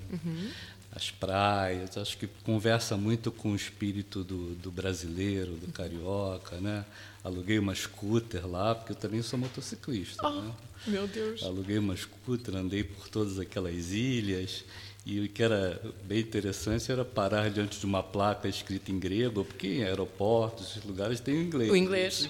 As 0.94 1.12
praias, 1.12 1.96
acho 1.98 2.18
que 2.18 2.28
conversa 2.44 2.98
muito 2.98 3.32
com 3.32 3.52
o 3.52 3.56
espírito 3.56 4.24
do, 4.24 4.56
do 4.56 4.72
brasileiro, 4.72 5.54
do 5.54 5.72
carioca, 5.72 6.58
né? 6.58 6.84
Aluguei 7.24 7.60
uma 7.60 7.76
scooter 7.76 8.48
lá, 8.48 8.74
porque 8.74 8.94
eu 8.94 8.96
também 8.96 9.22
sou 9.22 9.38
motociclista, 9.38 10.28
né? 10.30 10.52
Meu 10.88 11.08
Deus. 11.08 11.44
Aluguei 11.44 11.78
uma 11.78 11.96
scooter, 11.96 12.56
andei 12.56 12.84
por 12.84 13.08
todas 13.08 13.38
aquelas 13.38 13.92
ilhas. 13.92 14.66
E 15.04 15.20
o 15.20 15.28
que 15.28 15.42
era 15.42 15.82
bem 16.04 16.20
interessante 16.20 16.92
era 16.92 17.04
parar 17.04 17.50
diante 17.50 17.80
de 17.80 17.86
uma 17.88 18.04
placa 18.04 18.48
escrita 18.48 18.92
em 18.92 19.00
grego, 19.00 19.44
porque 19.44 19.68
em 19.68 19.84
aeroportos, 19.84 20.70
esses 20.70 20.84
lugares 20.84 21.20
tem 21.20 21.34
o 21.36 21.42
inglês. 21.42 21.72
O 21.72 21.76
inglês. 21.76 22.30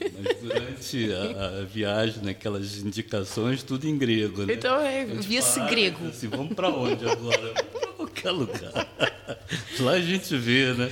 Mas 0.00 0.36
durante 0.40 1.12
a, 1.12 1.58
a 1.60 1.64
viagem, 1.64 2.22
naquelas 2.22 2.78
indicações, 2.78 3.62
tudo 3.62 3.86
em 3.86 3.98
grego. 3.98 4.46
Né? 4.46 4.54
Então, 4.54 4.80
é, 4.80 5.04
via-se 5.04 5.60
para, 5.60 5.68
grego. 5.68 6.06
Assim, 6.08 6.28
vamos 6.28 6.54
para 6.54 6.70
onde 6.70 7.06
agora? 7.06 7.52
Vamos 7.54 7.72
para 7.80 7.92
qualquer 7.92 8.30
lugar. 8.30 8.88
Lá 9.80 9.92
a 9.92 10.00
gente 10.00 10.34
vê, 10.36 10.72
né? 10.72 10.90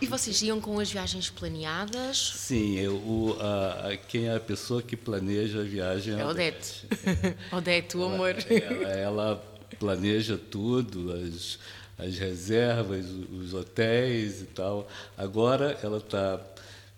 E 0.00 0.06
vocês 0.06 0.42
iam 0.42 0.60
com 0.60 0.78
as 0.78 0.90
viagens 0.92 1.28
planeadas? 1.28 2.34
Sim, 2.36 2.78
eu, 2.78 2.94
o, 2.94 3.36
a, 3.40 3.88
a- 3.88 3.96
quem 3.96 4.28
é 4.28 4.36
a 4.36 4.40
pessoa 4.40 4.80
que 4.80 4.96
planeja 4.96 5.60
a 5.60 5.64
viagem 5.64 6.14
É 6.14 6.22
a 6.22 6.28
Odete. 6.28 6.86
Odete, 7.50 7.96
o 7.98 8.04
amor. 8.04 8.36
Ela, 8.48 8.92
ela 8.92 9.55
planeja 9.78 10.38
tudo, 10.38 11.12
as, 11.12 11.58
as 11.98 12.18
reservas, 12.18 13.06
os 13.06 13.54
hotéis 13.54 14.42
e 14.42 14.46
tal. 14.46 14.88
Agora 15.16 15.78
ela 15.82 15.98
está 15.98 16.40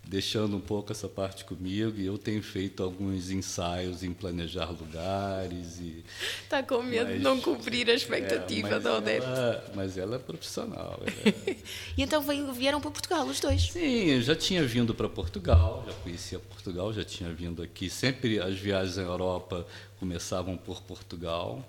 deixando 0.08 0.56
um 0.56 0.60
pouco 0.60 0.90
essa 0.90 1.06
parte 1.06 1.44
comigo 1.44 1.98
e 1.98 2.06
eu 2.06 2.16
tenho 2.16 2.42
feito 2.42 2.82
alguns 2.82 3.30
ensaios 3.30 4.02
em 4.02 4.14
planejar 4.14 4.70
lugares 4.70 5.78
e 5.78 6.02
está 6.42 6.62
com 6.62 6.82
medo 6.82 7.12
de 7.12 7.18
não 7.18 7.38
cumprir 7.38 7.90
a 7.90 7.92
expectativa 7.92 8.76
é, 8.76 8.80
da 8.80 8.96
Odete 8.96 9.26
ela, 9.26 9.72
mas 9.74 9.98
ela 9.98 10.16
é 10.16 10.18
profissional 10.18 10.98
é. 11.04 11.50
e 11.96 12.02
então 12.02 12.22
vieram 12.54 12.80
para 12.80 12.90
Portugal 12.90 13.26
os 13.26 13.38
dois? 13.38 13.70
Sim 13.70 14.06
eu 14.12 14.22
já 14.22 14.34
tinha 14.34 14.64
vindo 14.64 14.94
para 14.94 15.10
Portugal 15.10 15.84
já 15.86 15.92
conhecia 15.94 16.38
Portugal 16.38 16.92
já 16.92 17.04
tinha 17.04 17.32
vindo 17.32 17.62
aqui. 17.62 17.88
Sempre 17.88 18.38
as 18.38 18.58
viagens 18.58 18.98
à 18.98 19.02
Europa 19.02 19.66
começavam 19.98 20.56
por 20.56 20.82
Portugal. 20.82 21.66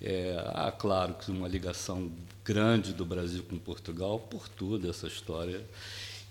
É, 0.00 0.34
há 0.54 0.72
claro 0.72 1.14
que 1.14 1.30
uma 1.30 1.46
ligação 1.46 2.10
grande 2.44 2.92
do 2.92 3.04
Brasil 3.04 3.44
com 3.48 3.58
Portugal 3.58 4.18
por 4.18 4.48
tudo 4.48 4.88
essa 4.88 5.06
história. 5.06 5.64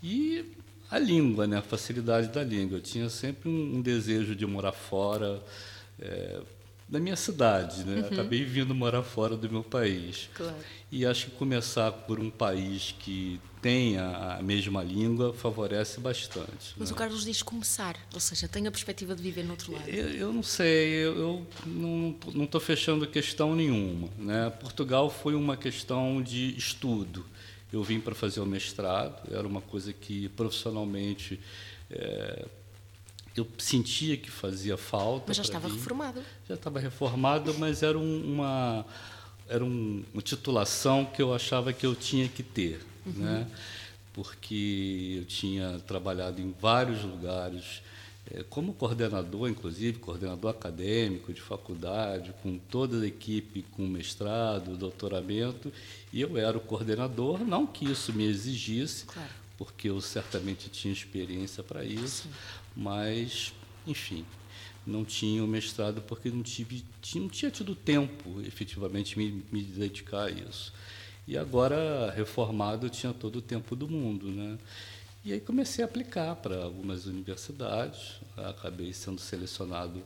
E 0.02 0.46
a 0.90 0.98
língua, 0.98 1.46
né? 1.46 1.58
a 1.58 1.62
facilidade 1.62 2.30
da 2.30 2.44
língua. 2.44 2.78
Eu 2.78 2.82
tinha 2.82 3.10
sempre 3.10 3.50
um, 3.50 3.82
desejo 3.82 4.36
de 4.36 4.46
morar 4.46 4.72
fora 4.72 5.42
é, 6.00 6.42
da 6.88 7.00
minha 7.00 7.16
cidade. 7.16 7.84
Né? 7.84 8.02
Uhum. 8.02 8.08
Acabei 8.08 8.44
vindo 8.44 8.74
morar 8.74 9.04
fora 9.04 9.38
do 9.38 9.50
meu 9.50 9.64
país. 9.64 10.30
Claro. 10.34 10.56
E 10.92 11.06
acho 11.06 11.28
que 11.28 11.32
começar 11.34 11.92
por 11.92 12.20
um 12.20 12.32
país 12.32 12.96
que 12.98 13.40
tenha 13.62 14.38
a 14.40 14.42
mesma 14.42 14.82
língua 14.82 15.32
favorece 15.34 16.00
bastante. 16.00 16.74
Mas 16.76 16.90
né? 16.90 16.96
o 16.96 16.98
Carlos 16.98 17.24
diz 17.24 17.44
começar, 17.44 17.96
ou 18.14 18.20
seja, 18.20 18.48
tem 18.48 18.66
a 18.66 18.72
perspectiva 18.72 19.16
de 19.16 19.22
viver 19.22 19.44
no 19.44 19.52
outro 19.52 19.74
lado. 19.74 19.88
Eu, 19.88 20.10
eu 20.10 20.34
não 20.34 20.42
sei, 20.42 21.06
eu, 21.06 21.16
eu 21.16 21.48
não 21.68 22.46
estou 22.46 22.60
fechando 22.60 23.06
questão 23.06 23.56
nenhuma. 23.56 24.10
Né? 24.18 24.50
Portugal 24.60 25.12
foi 25.12 25.36
uma 25.36 25.56
questão 25.56 26.24
de 26.24 26.58
estudo. 26.58 27.24
Eu 27.72 27.84
vim 27.84 28.00
para 28.00 28.16
fazer 28.16 28.40
o 28.40 28.46
mestrado, 28.46 29.32
era 29.32 29.48
uma 29.48 29.62
coisa 29.62 29.94
que 29.94 30.28
profissionalmente 30.30 31.40
é, 31.90 32.46
eu 33.36 33.48
sentia 33.58 34.18
que 34.18 34.30
fazia 34.30 34.78
falta. 34.78 35.26
Mas 35.28 35.38
já 35.38 35.44
estava 35.44 35.68
mim. 35.68 35.76
reformado. 35.76 36.22
Já 36.48 36.56
estava 36.56 36.80
reformado, 36.80 37.54
mas 37.56 37.84
era 37.84 37.98
um, 37.98 38.34
uma 38.34 38.86
era 39.48 39.66
um, 39.66 40.04
uma 40.14 40.22
titulação 40.22 41.06
que 41.06 41.22
eu 41.22 41.34
achava 41.34 41.74
que 41.74 41.86
eu 41.86 41.96
tinha 41.96 42.28
que 42.28 42.44
ter, 42.44 42.86
uhum. 43.06 43.14
né? 43.14 43.48
Porque 44.14 45.16
eu 45.20 45.26
tinha 45.26 45.80
trabalhado 45.88 46.40
em 46.40 46.54
vários 46.60 47.04
lugares 47.04 47.82
como 48.50 48.74
coordenador, 48.74 49.50
inclusive, 49.50 49.98
coordenador 49.98 50.52
acadêmico 50.52 51.34
de 51.34 51.42
faculdade, 51.42 52.34
com 52.44 52.58
toda 52.58 53.02
a 53.02 53.08
equipe 53.08 53.64
com 53.72 53.88
mestrado, 53.88 54.78
doutoramento, 54.78 55.74
e 56.14 56.22
eu 56.22 56.38
era 56.38 56.58
o 56.58 56.62
coordenador, 56.62 57.40
não 57.40 57.66
que 57.66 57.86
isso 57.90 58.14
me 58.14 58.26
exigisse, 58.26 59.06
claro. 59.06 59.30
porque 59.58 59.90
eu 59.90 60.00
certamente 60.00 60.70
tinha 60.70 60.94
experiência 60.94 61.64
para 61.64 61.84
isso, 61.84 62.24
Sim. 62.24 62.30
mas, 62.76 63.54
enfim, 63.88 64.24
não 64.86 65.04
tinha 65.04 65.44
o 65.44 65.48
mestrado 65.48 66.02
porque 66.02 66.30
não, 66.30 66.44
tive, 66.44 66.84
não 67.16 67.30
tinha 67.30 67.50
tido 67.50 67.74
tempo, 67.74 68.42
efetivamente, 68.42 69.18
me, 69.18 69.44
me 69.52 69.64
dedicar 69.64 70.26
a 70.26 70.32
isso. 70.32 70.72
E 71.28 71.38
agora, 71.38 72.12
reformado, 72.12 72.88
eu 72.88 72.90
tinha 72.90 73.14
todo 73.14 73.38
o 73.38 73.42
tempo 73.42 73.76
do 73.76 73.88
mundo, 73.88 74.28
né? 74.32 74.58
E 75.24 75.34
aí 75.34 75.40
comecei 75.40 75.84
a 75.84 75.88
aplicar 75.88 76.36
para 76.38 76.64
algumas 76.64 77.06
universidades, 77.06 78.16
acabei 78.38 78.94
sendo 78.94 79.20
selecionado 79.20 80.02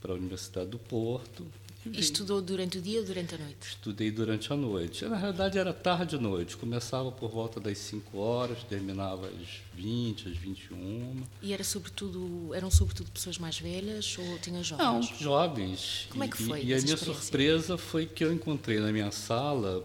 para 0.00 0.12
a 0.12 0.16
Universidade 0.16 0.70
do 0.70 0.78
Porto. 0.78 1.46
Estudou 1.86 2.42
durante 2.42 2.76
o 2.76 2.80
dia 2.82 3.00
ou 3.00 3.06
durante 3.06 3.34
a 3.34 3.38
noite? 3.38 3.68
Estudei 3.68 4.10
durante 4.10 4.52
a 4.52 4.56
noite. 4.56 5.06
Na 5.06 5.16
realidade 5.16 5.56
era 5.56 5.72
tarde 5.72 6.16
e 6.16 6.18
noite. 6.18 6.56
Começava 6.56 7.10
por 7.10 7.30
volta 7.30 7.58
das 7.58 7.78
5 7.78 8.18
horas, 8.18 8.62
terminava 8.64 9.28
às 9.28 9.62
20, 9.74 10.28
às 10.28 10.36
21. 10.36 11.22
E 11.40 11.54
era 11.54 11.64
sobretudo, 11.64 12.54
eram 12.54 12.70
sobretudo 12.70 13.10
pessoas 13.10 13.38
mais 13.38 13.58
velhas 13.58 14.18
ou 14.18 14.38
tinha 14.40 14.62
jovens? 14.62 15.10
Não, 15.10 15.18
jovens. 15.18 16.06
Como 16.10 16.22
é 16.22 16.28
que 16.28 16.36
foi? 16.36 16.60
E, 16.60 16.66
e 16.66 16.74
a 16.74 16.80
minha 16.82 16.96
surpresa 16.98 17.78
foi 17.78 18.04
que 18.04 18.22
eu 18.22 18.32
encontrei 18.32 18.78
na 18.78 18.92
minha 18.92 19.10
sala 19.10 19.82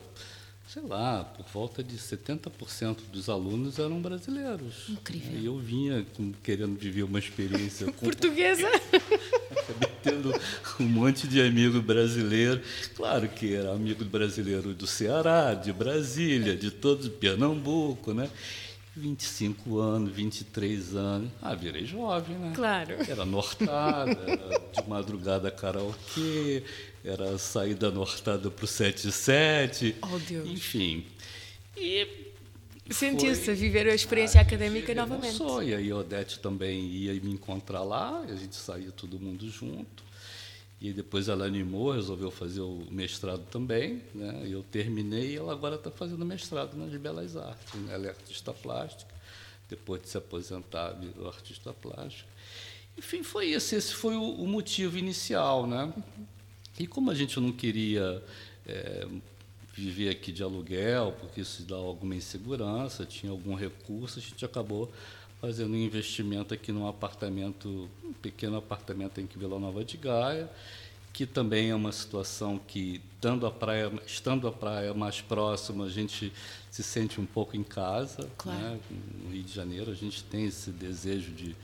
sei 0.75 0.84
lá, 0.84 1.24
por 1.24 1.46
volta 1.53 1.82
de 1.82 1.96
70% 1.96 2.98
dos 3.10 3.29
alunos 3.29 3.79
eram 3.79 4.01
brasileiros. 4.01 4.89
Incrível. 4.89 5.39
E 5.39 5.46
eu 5.46 5.58
vinha 5.58 6.05
querendo 6.44 6.77
viver 6.77 7.03
uma 7.03 7.17
experiência 7.17 7.89
portuguesa. 7.96 8.67
Acabei 8.67 9.89
tendo 10.03 10.34
um 10.77 10.84
monte 10.84 11.29
de 11.29 11.39
amigo 11.41 11.82
brasileiro. 11.82 12.62
Claro 12.94 13.29
que 13.29 13.53
era 13.53 13.72
amigo 13.72 14.03
brasileiro 14.03 14.74
do 14.74 14.86
Ceará, 14.86 15.53
de 15.53 15.72
Brasília, 15.72 16.58
de 16.58 16.70
todo 16.70 17.10
Pernambuco, 17.10 18.13
né? 18.13 18.29
25 18.96 19.80
anos, 19.80 20.12
23 20.14 20.96
anos. 20.96 21.32
Ah, 21.42 21.54
virei 21.54 21.86
jovem, 21.86 22.38
né? 22.38 22.54
Claro. 22.56 22.96
Era 23.08 23.25
nortada, 23.25 24.12
era 24.12 24.60
de 24.72 24.90
madrugada 24.90 25.52
karaokê, 25.52 26.64
era 27.04 27.38
saída 27.38 27.92
nortada 27.92 28.50
para 28.50 28.64
o 28.64 28.68
77. 28.68 29.96
Oh, 30.02 30.18
Deus. 30.20 30.50
Enfim. 30.50 31.06
E 31.75 32.25
Sentiu-se 32.90 33.50
a 33.50 33.54
viver 33.54 33.88
a 33.88 33.96
experiência 33.96 34.40
ah, 34.40 34.44
académica 34.44 34.94
novamente. 34.94 35.36
Só, 35.36 35.62
e 35.64 35.74
aí 35.74 35.92
Odete 35.92 36.40
também 36.40 36.86
ia 36.86 37.14
me 37.16 37.32
encontrar 37.32 37.84
lá, 37.84 38.22
a 38.22 38.36
gente 38.36 38.56
saía 38.56 38.92
todo 38.92 39.20
mundo 39.20 39.50
junto. 39.50 40.04
E 40.79 40.91
depois 40.91 41.29
ela 41.29 41.46
animou, 41.46 41.91
resolveu 41.91 42.29
fazer 42.29 42.62
o 42.62 42.86
mestrado 42.91 43.46
também. 43.50 44.01
Né? 44.13 44.46
Eu 44.48 44.63
terminei 44.63 45.34
e 45.34 45.36
ela 45.38 45.53
agora 45.53 45.75
está 45.75 45.89
fazendo 45.89 46.25
mestrado 46.25 46.75
nas 46.75 46.94
Belas 47.00 47.38
Artes. 47.38 47.74
Né? 47.82 47.94
Ela 47.94 48.08
é 48.08 48.10
artista 48.10 48.53
plástica. 48.53 49.13
Depois 49.70 50.01
de 50.01 50.10
se 50.10 50.17
aposentar, 50.17 50.91
virou 50.91 51.27
artista 51.27 51.74
plástica. 51.74 52.29
Enfim, 52.98 53.24
foi 53.24 53.51
esse. 53.51 53.75
Esse 53.75 53.94
foi 53.94 54.15
o, 54.15 54.24
o 54.24 54.48
motivo 54.48 54.98
inicial. 54.98 55.65
Né? 55.65 55.91
E 56.77 56.86
como 56.86 57.10
a 57.10 57.15
gente 57.15 57.39
não 57.39 57.51
queria 57.51 58.22
é, 58.67 59.08
viver 59.74 60.10
aqui 60.10 60.32
de 60.32 60.44
aluguel, 60.44 61.15
porque 61.20 61.41
isso 61.41 61.63
dá 61.63 61.75
alguma 61.75 62.15
insegurança, 62.15 63.05
tinha 63.05 63.32
algum 63.32 63.55
recurso, 63.55 64.20
a 64.20 64.22
gente 64.22 64.44
acabou 64.46 64.91
fazendo 65.46 65.74
um 65.74 65.78
investimento 65.78 66.56
aqui 66.56 66.72
num 66.72 66.88
apartamento, 66.88 67.88
um 68.04 68.14
pequeno 68.14 68.58
apartamento 68.58 69.22
em 69.22 69.28
Vila 69.28 69.60
Nova 69.60 69.86
de 69.86 69.96
Gaia, 69.96 70.50
que 71.14 71.24
também 71.24 71.70
é 71.70 71.75
uma 71.75 71.92
situação 71.92 72.60
que, 72.68 73.00
estando 73.14 73.46
a 73.46 73.52
praia, 73.52 73.92
estando 74.08 74.48
a 74.48 74.52
praia 74.52 74.92
mais 74.96 75.22
próxima, 75.22 75.86
a 75.86 75.90
gente 75.90 76.34
se 76.72 76.82
sente 76.82 77.22
um 77.22 77.28
pouco 77.28 77.56
em 77.56 77.62
casa. 77.62 78.28
Claro. 78.40 78.60
Né? 78.60 78.80
No 79.24 79.34
Rio 79.34 79.44
de 79.44 79.54
Janeiro, 79.54 79.92
a 79.92 79.94
gente 79.94 80.24
tem 80.24 80.46
esse 80.46 80.72
desejo 80.72 81.32
de 81.32 81.56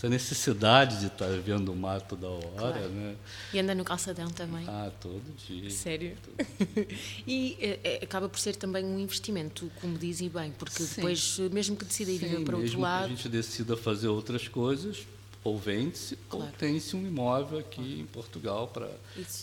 essa 0.00 0.08
necessidade 0.08 0.98
de 0.98 1.06
estar 1.08 1.28
vendo 1.40 1.70
o 1.70 1.76
mar 1.76 2.00
toda 2.00 2.26
hora, 2.26 2.56
claro. 2.56 2.88
né? 2.88 3.16
E 3.52 3.58
anda 3.58 3.74
no 3.74 3.84
calçadão 3.84 4.30
também? 4.30 4.64
Ah, 4.66 4.90
todo 4.98 5.22
dia. 5.46 5.70
Sério? 5.70 6.16
Todo 6.22 6.46
dia. 6.46 6.88
e 7.28 7.58
é, 7.60 8.00
acaba 8.02 8.26
por 8.26 8.38
ser 8.38 8.56
também 8.56 8.82
um 8.82 8.98
investimento, 8.98 9.70
como 9.78 9.98
dizem 9.98 10.30
bem, 10.30 10.52
porque 10.52 10.82
Sim. 10.82 10.94
depois, 10.96 11.38
mesmo 11.52 11.76
que 11.76 11.84
decida 11.84 12.10
ir 12.10 12.16
viver 12.16 12.42
para 12.44 12.56
outro 12.56 12.80
lado... 12.80 13.02
mesmo 13.02 13.16
que 13.16 13.20
a 13.20 13.24
gente 13.24 13.28
decida 13.28 13.76
fazer 13.76 14.08
outras 14.08 14.48
coisas, 14.48 15.06
ou 15.44 15.58
vende-se, 15.58 16.16
claro. 16.30 16.46
ou 16.46 16.52
tem-se 16.52 16.96
um 16.96 17.06
imóvel 17.06 17.58
aqui 17.58 17.96
ah. 17.98 18.02
em 18.02 18.06
Portugal 18.06 18.68
para 18.68 18.90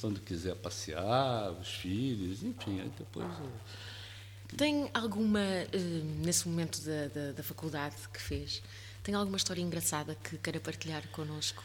quando 0.02 0.20
quiser 0.22 0.56
passear, 0.56 1.52
os 1.52 1.70
filhos, 1.70 2.42
enfim, 2.42 2.82
aí 2.82 2.92
depois... 2.98 3.28
Eu... 3.28 3.52
Tem 4.56 4.90
alguma, 4.94 5.42
eh, 5.42 5.68
nesse 6.24 6.48
momento 6.48 6.80
da, 6.80 7.08
da, 7.10 7.32
da 7.34 7.44
faculdade 7.44 7.96
que 8.14 8.22
fez, 8.22 8.64
tem 9.08 9.16
alguma 9.16 9.38
história 9.38 9.62
engraçada 9.62 10.16
que 10.16 10.38
queira 10.38 10.60
partilhar 10.60 11.02
connosco? 11.14 11.64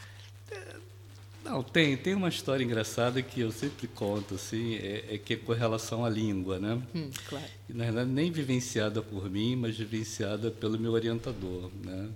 Não, 1.43 1.61
tem. 1.61 1.97
Tem 1.97 2.13
uma 2.13 2.29
história 2.29 2.63
engraçada 2.63 3.21
que 3.21 3.41
eu 3.41 3.51
sempre 3.51 3.85
conto, 3.85 4.35
assim, 4.35 4.75
é, 4.75 5.15
é 5.15 5.17
que 5.17 5.33
é 5.33 5.35
com 5.35 5.51
relação 5.51 6.05
à 6.05 6.09
língua, 6.09 6.57
né? 6.57 6.81
Hum, 6.95 7.11
claro. 7.27 7.45
E, 7.67 7.73
na 7.73 7.83
verdade, 7.83 8.09
nem 8.09 8.31
vivenciada 8.31 9.01
por 9.01 9.29
mim, 9.29 9.57
mas 9.57 9.77
vivenciada 9.77 10.51
pelo 10.51 10.79
meu 10.79 10.93
orientador, 10.93 11.69
né? 11.83 12.09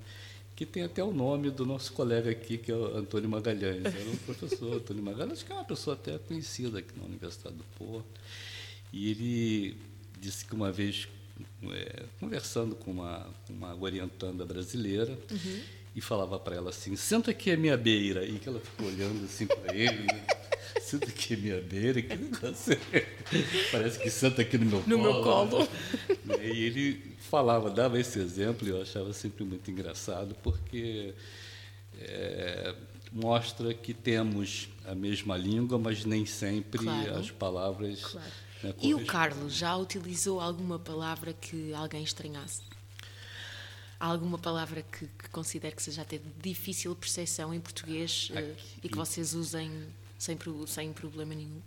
Que 0.55 0.65
tem 0.65 0.83
até 0.83 1.03
o 1.03 1.11
nome 1.11 1.51
do 1.51 1.65
nosso 1.65 1.91
colega 1.91 2.31
aqui, 2.31 2.57
que 2.57 2.71
é 2.71 2.75
o 2.75 2.95
Antônio 2.95 3.29
Magalhães. 3.29 3.83
Era 3.83 4.09
um 4.09 4.15
professor, 4.15 4.75
Antônio 4.79 5.03
Magalhães, 5.03 5.39
acho 5.39 5.45
que 5.45 5.51
é 5.51 5.55
uma 5.55 5.65
pessoa 5.65 5.97
até 5.97 6.17
conhecida 6.19 6.79
aqui 6.79 6.97
na 6.97 7.03
Universidade 7.03 7.57
do 7.57 7.65
Porto. 7.77 8.07
E 8.93 9.11
ele 9.11 9.77
disse 10.21 10.45
que 10.45 10.55
uma 10.55 10.71
vez 10.71 11.09
é, 11.71 12.03
conversando 12.19 12.75
com 12.75 12.91
uma, 12.91 13.27
uma 13.49 13.75
orientanda 13.75 14.45
brasileira 14.45 15.17
uhum. 15.31 15.61
e 15.95 16.01
falava 16.01 16.39
para 16.39 16.55
ela 16.55 16.69
assim: 16.69 16.95
senta 16.95 17.31
aqui 17.31 17.51
à 17.51 17.57
minha 17.57 17.77
beira. 17.77 18.25
E 18.25 18.39
que 18.39 18.49
ela 18.49 18.59
ficou 18.59 18.87
olhando 18.87 19.25
assim 19.25 19.47
para 19.47 19.75
ele. 19.75 20.03
Né? 20.03 20.25
Senta 20.81 21.07
aqui 21.07 21.33
à 21.33 21.37
minha 21.37 21.61
beira, 21.61 22.01
que 22.01 22.15
negócio? 22.15 22.77
Parece 23.73 23.99
que 23.99 24.09
senta 24.09 24.41
aqui 24.41 24.57
no 24.57 24.65
meu 24.65 24.79
no 24.87 24.97
colo. 24.97 25.03
Meu 25.03 25.23
colo. 25.23 25.69
Né? 26.23 26.49
E 26.53 26.63
ele 26.63 27.15
falava, 27.19 27.69
dava 27.69 27.99
esse 27.99 28.19
exemplo, 28.19 28.65
e 28.65 28.71
eu 28.71 28.81
achava 28.81 29.11
sempre 29.11 29.43
muito 29.43 29.69
engraçado, 29.69 30.33
porque 30.41 31.13
é, 31.99 32.73
mostra 33.11 33.73
que 33.73 33.93
temos 33.93 34.69
a 34.85 34.95
mesma 34.95 35.35
língua, 35.35 35.77
mas 35.77 36.05
nem 36.05 36.25
sempre 36.25 36.79
claro. 36.79 37.17
as 37.17 37.31
palavras. 37.31 37.99
Claro 38.01 38.46
é 38.63 38.73
e 38.81 38.93
o 38.93 39.05
Carlos 39.05 39.53
já 39.53 39.75
utilizou 39.75 40.39
alguma 40.39 40.79
palavra 40.79 41.33
que 41.33 41.73
alguém 41.73 42.03
estranhasse? 42.03 42.61
Há 43.99 44.05
alguma 44.05 44.37
palavra 44.37 44.83
que, 44.83 45.07
que 45.07 45.29
considere 45.29 45.75
que 45.75 45.81
seja 45.81 46.03
até 46.03 46.19
difícil 46.41 46.95
percepção 46.95 47.53
em 47.53 47.59
português 47.59 48.29
uh, 48.31 48.55
e 48.83 48.89
que 48.89 48.95
vocês 48.95 49.33
usem 49.33 49.71
sem, 50.19 50.37
sem 50.67 50.93
problema 50.93 51.33
nenhum? 51.33 51.61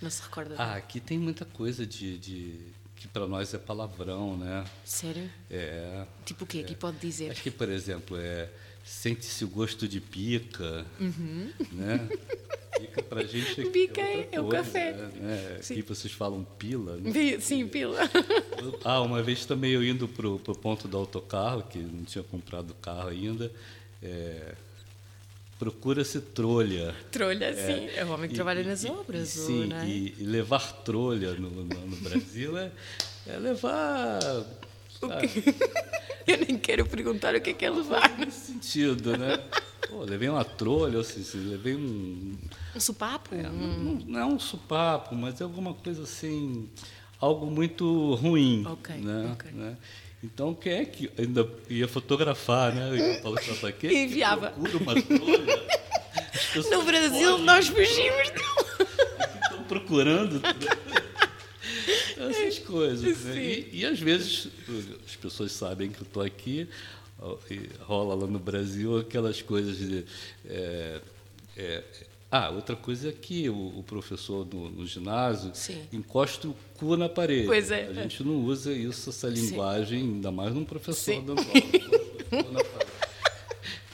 Não 0.00 0.10
se 0.10 0.22
recorda? 0.22 0.54
Ah, 0.56 0.76
aqui 0.76 1.00
tem 1.00 1.18
muita 1.18 1.44
coisa 1.44 1.84
de, 1.84 2.18
de 2.18 2.60
que 2.94 3.08
para 3.08 3.26
nós 3.26 3.52
é 3.54 3.58
palavrão, 3.58 4.36
né? 4.36 4.64
Sério? 4.84 5.30
É. 5.50 6.06
Tipo 6.24 6.44
o 6.44 6.46
quê? 6.46 6.58
É. 6.58 6.62
Que 6.62 6.74
pode 6.74 6.98
dizer? 6.98 7.30
Aqui, 7.30 7.50
por 7.50 7.68
exemplo, 7.68 8.16
é 8.16 8.48
sente-se 8.84 9.44
o 9.44 9.48
gosto 9.48 9.88
de 9.88 10.00
pica, 10.00 10.86
uhum. 11.00 11.52
né? 11.72 12.08
Pica 12.78 13.02
pra 13.02 13.22
gente 13.24 13.60
é 13.60 13.70
Pica 13.70 14.00
é, 14.00 14.28
é 14.32 14.40
o 14.40 14.48
café. 14.48 14.92
Né? 14.92 15.58
Aqui 15.58 15.82
vocês 15.82 16.12
falam 16.12 16.44
pila, 16.58 16.96
né? 16.96 17.38
Sim, 17.40 17.66
pila. 17.66 17.98
Ah, 18.84 19.00
uma 19.00 19.22
vez 19.22 19.44
também 19.44 19.72
eu 19.72 19.84
indo 19.84 20.08
pro, 20.08 20.38
pro 20.38 20.54
ponto 20.54 20.88
do 20.88 20.96
autocarro, 20.96 21.62
que 21.62 21.78
não 21.78 22.04
tinha 22.04 22.24
comprado 22.24 22.74
carro 22.74 23.08
ainda, 23.08 23.52
é, 24.02 24.54
procura-se 25.58 26.20
trolha. 26.20 26.94
Trolha, 27.10 27.46
é, 27.46 27.54
sim. 27.54 27.88
É 27.96 28.04
o 28.04 28.10
homem 28.10 28.28
que 28.28 28.34
e, 28.34 28.36
trabalha 28.36 28.62
nas 28.62 28.84
e, 28.84 28.88
obras. 28.88 29.34
E, 29.34 29.38
sim, 29.38 29.72
é? 29.72 29.86
e, 29.86 30.14
levar 30.20 30.72
trolha 30.84 31.34
no, 31.34 31.50
no, 31.50 31.64
no 31.64 31.96
Brasil 31.96 32.56
é, 32.56 32.70
é 33.26 33.36
levar... 33.36 34.20
Eu 36.26 36.38
nem 36.38 36.58
quero 36.58 36.84
perguntar 36.86 37.34
o 37.34 37.40
que 37.40 37.50
é 37.50 37.52
que 37.52 37.64
é 37.64 37.70
levar. 37.70 38.18
Nesse 38.18 38.52
sentido, 38.52 39.16
né? 39.16 39.38
Pô, 39.88 40.02
levei 40.02 40.28
uma 40.28 40.44
trolha, 40.44 40.98
ou 40.98 41.04
seja, 41.04 41.38
levei 41.38 41.76
um... 41.76 42.36
Um 42.74 42.80
supapo? 42.80 43.34
É, 43.34 43.42
não, 43.42 43.52
não, 44.06 44.20
é 44.20 44.26
um 44.26 44.38
supapo, 44.38 45.14
mas 45.14 45.40
é 45.40 45.44
alguma 45.44 45.72
coisa 45.74 46.02
assim... 46.02 46.68
Algo 47.20 47.46
muito 47.50 48.14
ruim. 48.16 48.66
Ok, 48.66 48.94
né? 48.96 49.30
ok. 49.32 49.50
Né? 49.52 49.76
Então, 50.22 50.52
quem 50.54 50.72
é 50.72 50.84
que 50.84 51.10
ainda 51.16 51.48
ia 51.70 51.86
fotografar, 51.86 52.74
né? 52.74 53.20
Para 53.60 53.72
quem 53.72 53.90
e 53.90 54.04
enviava. 54.04 54.50
procura 54.50 54.76
uma 54.78 55.02
trolha? 55.02 55.66
No 56.70 56.82
Brasil, 56.82 57.38
nós 57.38 57.68
fugimos 57.68 58.32
Estão 59.42 59.64
procurando 59.68 60.40
essas 62.30 62.58
coisas. 62.58 63.24
Né? 63.24 63.36
E, 63.36 63.80
e, 63.80 63.86
às 63.86 64.00
vezes 64.00 64.48
as 65.06 65.16
pessoas 65.16 65.52
sabem 65.52 65.90
que 65.90 66.00
eu 66.00 66.06
estou 66.06 66.22
aqui 66.22 66.68
e 67.50 67.70
rola 67.80 68.14
lá 68.14 68.26
no 68.26 68.38
Brasil 68.38 68.98
aquelas 68.98 69.40
coisas 69.40 69.78
de 69.78 70.04
é, 70.46 71.00
é, 71.56 71.82
ah, 72.30 72.50
outra 72.50 72.74
coisa 72.74 73.08
é 73.08 73.12
que 73.12 73.48
o, 73.48 73.78
o 73.78 73.84
professor 73.86 74.46
no, 74.52 74.68
no 74.68 74.86
ginásio 74.86 75.52
Sim. 75.54 75.82
encosta 75.92 76.48
o 76.48 76.56
cu 76.76 76.96
na 76.96 77.08
parede. 77.08 77.46
Pois 77.46 77.70
é. 77.70 77.86
A 77.86 77.92
gente 77.92 78.22
não 78.22 78.44
usa 78.44 78.72
isso, 78.72 79.10
essa 79.10 79.28
linguagem, 79.28 80.00
Sim. 80.00 80.14
ainda 80.14 80.30
mais 80.32 80.52
num 80.52 80.64
professor 80.64 81.14
Sim. 81.14 81.24
dando 81.24 81.40
aula. 81.40 82.66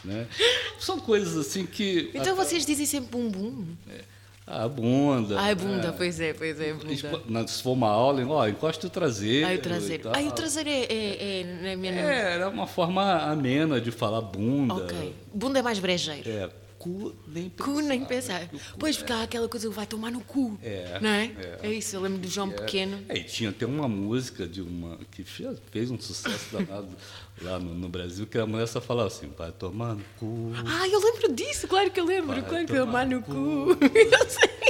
né? 0.05 0.27
São 0.81 0.99
coisas 0.99 1.37
assim 1.37 1.67
que. 1.67 2.11
Então 2.15 2.35
vocês 2.35 2.65
dizem 2.65 2.87
sempre 2.87 3.11
bumbum? 3.11 3.67
É. 3.89 4.12
Ah, 4.47 4.69
bunda. 4.69 5.41
Ah, 5.41 5.55
bunda, 5.55 5.89
é. 5.89 5.93
pois 5.93 6.19
é, 6.21 6.33
pois 6.35 6.61
é, 6.61 6.75
bunda. 6.75 7.47
Se 7.47 7.63
for 7.63 7.73
uma 7.73 7.89
aula, 7.89 8.27
ó, 8.27 8.49
encosta 8.49 8.87
o 8.87 8.91
traseiro. 8.91 9.47
Ah, 9.47 9.55
o 9.55 9.59
traseiro. 9.59 10.11
Ah, 10.13 10.21
o 10.21 10.33
traseiro 10.33 10.69
é, 10.69 10.83
é, 10.83 11.43
é, 11.43 11.73
é, 11.73 11.77
minha... 11.77 11.93
é, 11.93 12.35
era 12.35 12.49
uma 12.49 12.67
forma 12.67 13.19
amena 13.19 13.81
de 13.81 13.91
falar 13.91 14.21
bunda. 14.21 14.75
Ok. 14.75 15.15
Bunda 15.33 15.61
é 15.61 15.63
mais 15.63 15.79
brejeiro. 15.79 16.29
É, 16.29 16.51
cu 16.83 17.15
nem 17.29 17.49
pensar. 17.49 17.65
Cu 17.65 17.81
nem 17.81 18.05
pensar. 18.05 18.49
Pois, 18.79 18.97
porque 18.97 19.13
há 19.13 19.23
aquela 19.23 19.49
coisa 19.49 19.69
que 19.69 19.75
vai 19.75 19.87
tomar 19.87 20.11
no 20.11 20.21
cu. 20.21 20.59
É. 20.61 20.99
Não 21.01 21.11
é? 21.11 21.31
É, 21.63 21.69
é 21.69 21.73
isso, 21.73 21.95
eu 21.95 22.01
lembro 22.01 22.19
do 22.19 22.29
João 22.29 22.51
é. 22.51 22.55
Pequeno. 22.55 22.99
É, 23.09 23.19
e 23.19 23.25
tinha 23.25 23.51
até 23.51 23.65
uma 23.65 23.89
música 23.89 24.47
de 24.47 24.61
uma 24.61 24.99
que 25.13 25.23
fez, 25.23 25.59
fez 25.71 25.91
um 25.91 26.01
sucesso 26.01 26.57
danado 26.57 26.89
lá 27.41 27.59
no, 27.59 27.75
no, 27.75 27.89
Brasil, 27.89 28.27
que 28.27 28.39
a 28.39 28.47
mulher 28.47 28.67
só 28.69 28.81
falava 28.81 29.09
assim, 29.09 29.33
vai 29.37 29.51
tomar 29.53 29.95
no 29.95 30.05
cu. 30.19 30.53
Ah, 30.67 30.89
eu 30.89 31.01
lembro 31.01 31.33
disso, 31.33 31.67
claro 31.67 31.91
que 31.91 31.99
eu 31.99 32.05
lembro. 32.05 32.41
Vai 32.41 32.49
claro 32.49 32.67
que 32.67 32.75
tomar 32.75 33.07
no 33.07 33.23
cu. 33.23 33.33
cu. 33.33 33.79
eu 33.97 34.31
sei. 34.31 34.63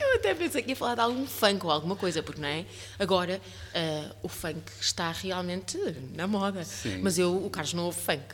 Eu 0.00 0.14
até 0.16 0.34
pensei 0.34 0.62
que 0.62 0.70
ia 0.70 0.76
falar 0.76 0.94
de 0.94 1.00
algum 1.02 1.26
funk 1.26 1.64
ou 1.64 1.70
alguma 1.70 1.94
coisa, 1.94 2.22
porque 2.22 2.40
não 2.40 2.48
é? 2.48 2.64
Agora, 2.98 3.40
uh, 3.74 4.16
o 4.22 4.28
funk 4.28 4.60
está 4.80 5.12
realmente 5.12 5.78
na 6.14 6.26
moda. 6.26 6.64
Sim. 6.64 7.00
Mas 7.02 7.18
eu, 7.18 7.44
o 7.44 7.50
Carlos 7.50 7.74
não 7.74 7.84
ouve 7.84 8.00
funk. 8.00 8.24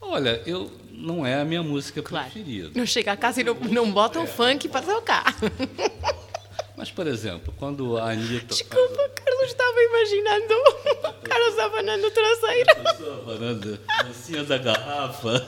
Olha, 0.00 0.42
eu 0.46 0.70
não 0.90 1.26
é 1.26 1.40
a 1.40 1.44
minha 1.44 1.62
música 1.62 2.02
claro. 2.02 2.30
preferida. 2.30 2.70
Não 2.74 2.86
chega 2.86 3.12
a 3.12 3.16
casa 3.16 3.42
e 3.42 3.44
não, 3.44 3.54
não 3.54 3.92
botam 3.92 4.22
é. 4.22 4.26
funk 4.26 4.68
para 4.68 4.84
tocar. 4.86 5.36
Mas, 6.76 6.90
por 6.90 7.06
exemplo, 7.06 7.52
quando 7.58 7.98
a 7.98 8.12
Anitta. 8.12 8.46
Desculpa. 8.46 9.10
Carlos 9.14 9.46
estava 9.46 9.76
imaginando 9.82 10.54
o 11.22 11.28
Carlos 11.28 11.58
abanando 11.58 12.06
o 12.06 12.10
traseiro. 12.10 12.70
Abanando 13.22 13.78
a 13.88 14.02
dancinha 14.04 14.44
da 14.44 14.58
garrafa. 14.58 15.46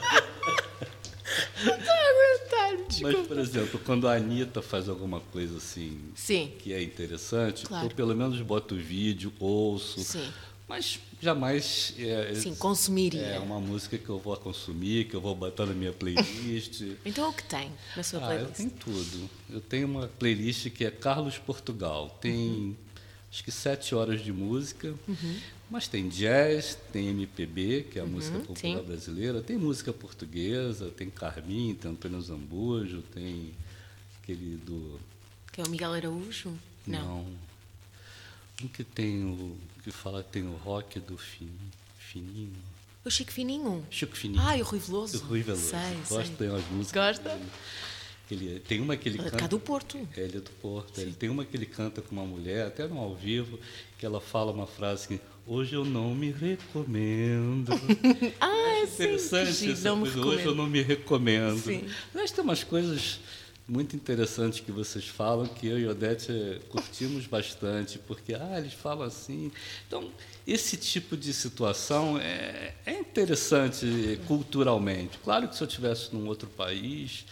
Não 1.65 1.75
estou 1.75 1.95
a 1.95 2.67
aguentar, 2.69 2.87
desculpa. 2.89 3.19
Mas, 3.19 3.27
por 3.27 3.39
exemplo, 3.39 3.81
quando 3.85 4.09
a 4.09 4.15
Anitta 4.15 4.61
faz 4.61 4.89
alguma 4.89 5.21
coisa 5.21 5.57
assim 5.57 5.99
Sim. 6.15 6.53
que 6.59 6.73
é 6.73 6.83
interessante, 6.83 7.65
claro. 7.65 7.87
eu 7.87 7.91
pelo 7.91 8.15
menos 8.15 8.41
boto 8.43 8.75
vídeo, 8.75 9.33
ouço. 9.41 10.01
Sim 10.01 10.31
mas 10.73 10.99
jamais 11.21 11.93
é, 11.99 12.35
Sim, 12.35 12.55
consumiria. 12.55 13.21
É 13.21 13.39
uma 13.39 13.61
música 13.61 13.99
que 13.99 14.09
eu 14.09 14.19
vou 14.19 14.35
consumir, 14.39 15.07
que 15.07 15.15
eu 15.15 15.21
vou 15.21 15.35
botar 15.35 15.67
na 15.67 15.75
minha 15.75 15.93
playlist. 15.93 16.83
então 17.05 17.29
o 17.29 17.33
que 17.35 17.45
tem 17.45 17.71
na 17.95 18.03
sua 18.03 18.21
ah, 18.21 18.27
playlist? 18.27 18.49
Eu 18.49 18.55
tenho 18.57 18.71
tudo. 18.71 19.31
Eu 19.51 19.61
tenho 19.61 19.87
uma 19.87 20.09
playlist 20.09 20.71
que 20.71 20.87
é 20.87 20.91
Carlos 20.91 21.37
Portugal. 21.37 22.17
Tem 22.23 22.35
uhum. 22.35 22.77
acho 23.31 23.45
que 23.45 23.53
sete 23.53 23.95
horas 23.95 24.25
de 24.25 24.33
música, 24.33 24.95
uhum. 25.07 25.41
Mas 25.73 25.89
tem 25.89 26.07
jazz, 26.07 26.79
tem 26.93 27.09
MPB, 27.09 27.87
que 27.91 27.99
é 27.99 28.03
a 28.03 28.05
uhum, 28.05 28.11
música 28.11 28.39
popular 28.41 28.81
sim. 28.81 28.87
brasileira, 28.87 29.41
tem 29.41 29.57
música 29.57 29.91
portuguesa, 29.91 30.91
tem 30.91 31.09
Carminho, 31.09 31.75
tem 31.75 31.91
Antônio 31.91 32.21
Zambujo, 32.21 33.01
tem 33.15 33.55
aquele 34.23 34.59
do. 34.59 35.01
Que 35.51 35.63
é 35.63 35.65
o 35.65 35.71
Miguel 35.71 35.95
Araújo? 35.95 36.53
Não. 36.87 37.01
Não. 37.01 37.27
Um 38.63 38.69
que 38.69 38.85
tem 38.85 39.25
o. 39.25 39.57
que 39.83 39.91
fala 39.91 40.23
que 40.23 40.31
tem 40.33 40.47
o 40.47 40.57
rock 40.57 41.01
do 41.01 41.17
fin, 41.17 41.51
Fininho. 41.97 42.53
O 43.03 43.11
Chico 43.11 43.33
Fininho? 43.33 43.87
Chico 43.91 44.15
Fininho. 44.15 44.43
Ah, 44.43 44.55
e 44.55 44.61
o 44.61 44.65
Rui 44.67 44.79
Veloso. 44.79 45.25
O 45.25 45.27
Rui 45.27 45.41
Veloso. 45.41 45.71
Sei, 45.71 45.97
Gosto, 46.07 46.37
tem 46.37 46.51
umas 46.51 46.69
músicas. 46.69 47.19
Gosta? 47.19 47.41
Ele, 48.31 48.61
tem 48.61 48.81
uma 48.81 48.97
que 48.97 49.09
ele 49.09 49.19
é 49.19 49.25
canta. 49.25 49.37
Cá 49.39 49.47
do 49.47 49.59
Porto. 49.59 50.09
É, 50.17 50.21
ele 50.21 50.37
é 50.37 50.41
do 50.41 50.51
Porto. 50.51 51.01
Ele 51.01 51.13
tem 51.13 51.31
uma 51.31 51.45
que 51.45 51.57
ele 51.57 51.67
canta 51.67 52.01
com 52.03 52.15
uma 52.15 52.25
mulher, 52.25 52.67
até 52.67 52.87
no 52.87 52.99
ao 52.99 53.15
vivo, 53.15 53.59
que 53.99 54.07
ela 54.07 54.21
fala 54.21 54.53
uma 54.53 54.67
frase 54.67 55.09
que 55.09 55.21
hoje 55.47 55.75
eu 55.75 55.85
não 55.85 56.15
me 56.15 56.31
recomendo. 56.31 57.73
ah, 58.41 58.81
é 58.81 58.83
interessante 58.85 59.53
sim. 59.53 59.73
essa 59.73 59.95
coisa. 59.95 60.21
Hoje 60.21 60.45
eu 60.45 60.55
não 60.55 60.67
me 60.67 60.83
recomendo. 60.83 61.59
Sim. 61.59 61.87
Mas 62.15 62.31
tem 62.31 62.43
umas 62.45 62.65
coisas 62.65 63.21
muito 63.67 63.95
interessantes 63.95 64.61
que 64.61 64.73
vocês 64.73 65.07
falam, 65.07 65.47
que 65.47 65.67
eu 65.67 65.79
e 65.79 65.87
Odete 65.87 66.61
curtimos 66.69 67.27
bastante, 67.27 67.99
porque 67.99 68.35
ah, 68.35 68.59
eles 68.59 68.73
falam 68.73 69.07
assim. 69.07 69.53
Então, 69.87 70.11
esse 70.47 70.77
tipo 70.77 71.17
de 71.17 71.33
situação 71.33 72.19
é, 72.19 72.75
é 72.85 72.99
interessante 72.99 74.21
culturalmente. 74.27 75.19
Claro 75.23 75.49
que 75.49 75.57
se 75.57 75.63
eu 75.63 75.69
estivesse 75.69 76.15
num 76.15 76.27
outro 76.27 76.49
país, 76.49 77.25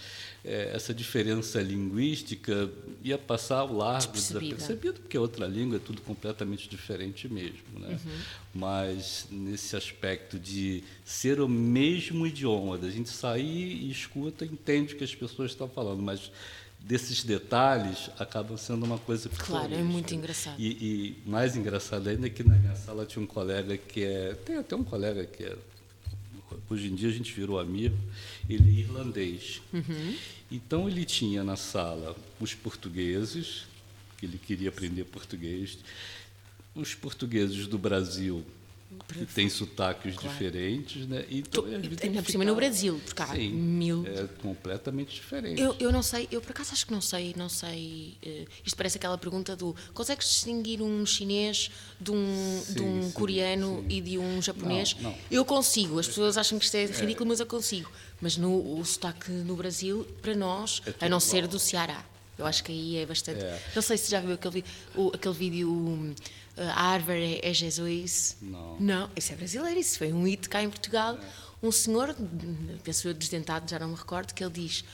é, 0.45 0.71
essa 0.75 0.95
diferença 0.95 1.61
linguística 1.61 2.71
ia 3.03 3.19
passar 3.19 3.59
ao 3.59 3.73
largo 3.73 4.13
desapercebido, 4.13 5.01
porque 5.01 5.19
outra 5.19 5.47
língua 5.47 5.77
é 5.77 5.81
tudo 5.81 6.01
completamente 6.03 6.69
diferente 6.69 7.29
mesmo. 7.29 7.79
Né? 7.79 7.99
Uhum. 8.05 8.21
Mas 8.55 9.27
nesse 9.31 9.77
aspecto 9.77 10.39
de 10.39 10.83
ser 11.05 11.41
o 11.41 11.49
mesmo 11.49 12.27
idioma, 12.27 12.79
da 12.79 12.91
gente 12.91 13.11
sair 13.11 13.83
e 13.83 13.91
escuta, 13.91 14.45
entende 14.45 14.95
o 14.95 14.97
que 14.97 15.05
as 15.05 15.15
pessoas 15.15 15.51
estão 15.51 15.69
falando, 15.69 16.03
mas 16.03 16.31
desses 16.81 17.23
detalhes 17.23 18.11
acabam 18.19 18.57
sendo 18.57 18.85
uma 18.85 18.99
coisa 18.99 19.29
Claro, 19.29 19.75
é 19.75 19.83
muito 19.83 20.15
engraçado. 20.15 20.59
E, 20.59 20.69
e, 21.27 21.29
mais 21.29 21.57
engraçado 21.57 22.09
ainda 22.09 22.27
é 22.27 22.31
que 22.31 22.43
na 22.43 22.57
minha 22.57 22.75
sala 22.75 23.05
tinha 23.05 23.23
um 23.23 23.27
colega 23.27 23.77
que 23.77 24.03
é. 24.03 24.35
Tem 24.45 24.57
até 24.57 24.75
um 24.75 24.85
colega 24.85 25.25
que 25.27 25.45
é. 25.45 25.57
Hoje 26.69 26.89
em 26.89 26.95
dia 26.95 27.09
a 27.09 27.13
gente 27.13 27.33
virou 27.33 27.59
amigo, 27.59 27.97
ele 28.49 28.69
é 28.69 28.81
irlandês. 28.81 29.61
Uhum. 29.73 30.17
Então 30.51 30.89
ele 30.89 31.05
tinha 31.05 31.45
na 31.45 31.57
sala 31.57 32.17
os 32.41 32.55
portugueses, 32.55 33.65
que 34.19 34.27
ele 34.27 34.39
queria 34.39 34.69
aprender 34.69 35.05
português, 35.05 35.79
os 36.75 36.95
portugueses 36.95 37.67
do 37.67 37.79
Brasil 37.79 38.45
que 39.09 39.27
tem 39.27 39.49
sotaques 39.49 40.15
claro. 40.15 40.29
diferentes, 40.29 41.07
né? 41.07 41.25
Então, 41.31 41.65
tu, 41.65 41.69
ainda 42.03 42.23
por 42.23 42.31
cima 42.31 42.45
no 42.45 42.55
Brasil, 42.55 43.01
porque 43.05 43.23
há 43.23 43.29
Sim, 43.29 43.51
mil. 43.51 44.05
É 44.07 44.27
completamente 44.43 45.15
diferente. 45.15 45.61
Eu, 45.61 45.77
eu 45.79 45.93
não 45.93 46.03
sei, 46.03 46.29
eu 46.31 46.41
por 46.41 46.51
acaso 46.51 46.73
acho 46.73 46.87
que 46.87 46.93
não 46.93 47.01
sei, 47.01 47.35
não 47.37 47.49
sei. 47.49 48.17
Uh, 48.25 48.47
isto 48.65 48.77
parece 48.77 48.99
aquela 48.99 49.17
pergunta 49.17 49.55
do 49.55 49.75
consegues 49.95 50.27
distinguir 50.27 50.83
um 50.83 51.07
chinês 51.07 51.71
de 52.01 52.11
um, 52.11 52.63
sim, 52.65 52.75
de 52.75 52.83
um 52.83 53.03
sim, 53.05 53.11
coreano 53.13 53.85
sim. 53.89 53.97
e 53.97 54.01
de 54.01 54.19
um 54.19 54.43
japonês? 54.43 54.97
Não, 55.01 55.11
não. 55.11 55.19
Eu 55.31 55.45
consigo, 55.45 55.99
as 55.99 56.07
pessoas 56.07 56.37
acham 56.37 56.59
que 56.59 56.65
isto 56.65 56.75
é 56.75 56.87
ridículo, 56.87 57.29
mas 57.29 57.41
eu 57.41 57.47
consigo. 57.47 57.91
Mas 58.21 58.37
no, 58.37 58.79
o 58.79 58.85
sotaque 58.85 59.31
no 59.31 59.57
Brasil, 59.57 60.07
para 60.21 60.35
nós, 60.35 60.83
É 61.01 61.07
a 61.07 61.09
não 61.09 61.21
ser 61.21 61.47
do 61.47 61.59
Ceará. 61.59 62.05
Eu 62.41 62.47
acho 62.47 62.65
que 62.65 62.73
aí 62.73 62.97
é 62.97 63.07
bastante. 63.07 63.43
É. 63.43 63.63
Não 63.75 63.83
sei 63.83 63.99
se 63.99 64.11
já 64.11 64.19
viu 64.19 64.33
aquele, 64.33 64.65
o, 64.95 65.13
aquele 65.15 65.35
vídeo 65.35 65.71
uh, 65.71 66.15
a 66.61 66.83
árvore 66.83 67.41
é 67.43 67.53
Jesus. 67.53 68.37
Não. 68.41 68.77
Não, 68.79 69.11
isso 69.17 69.33
é 69.33 69.37
brasileiro, 69.37 69.81
isso 69.81 69.99
foi 69.99 70.13
um 70.13 70.25
hit 70.25 70.49
cá 70.49 70.63
em 70.63 70.69
Portugal. 70.69 71.19
Um 71.63 71.73
senhor, 71.73 72.15
penso 72.83 73.09
eu 73.09 73.15
desdentado, 73.15 73.71
já 73.71 73.79
não 73.79 73.89
me 73.89 73.95
recordo, 73.95 74.33
que 74.33 74.43
ele 74.43 74.53
diz, 74.53 74.85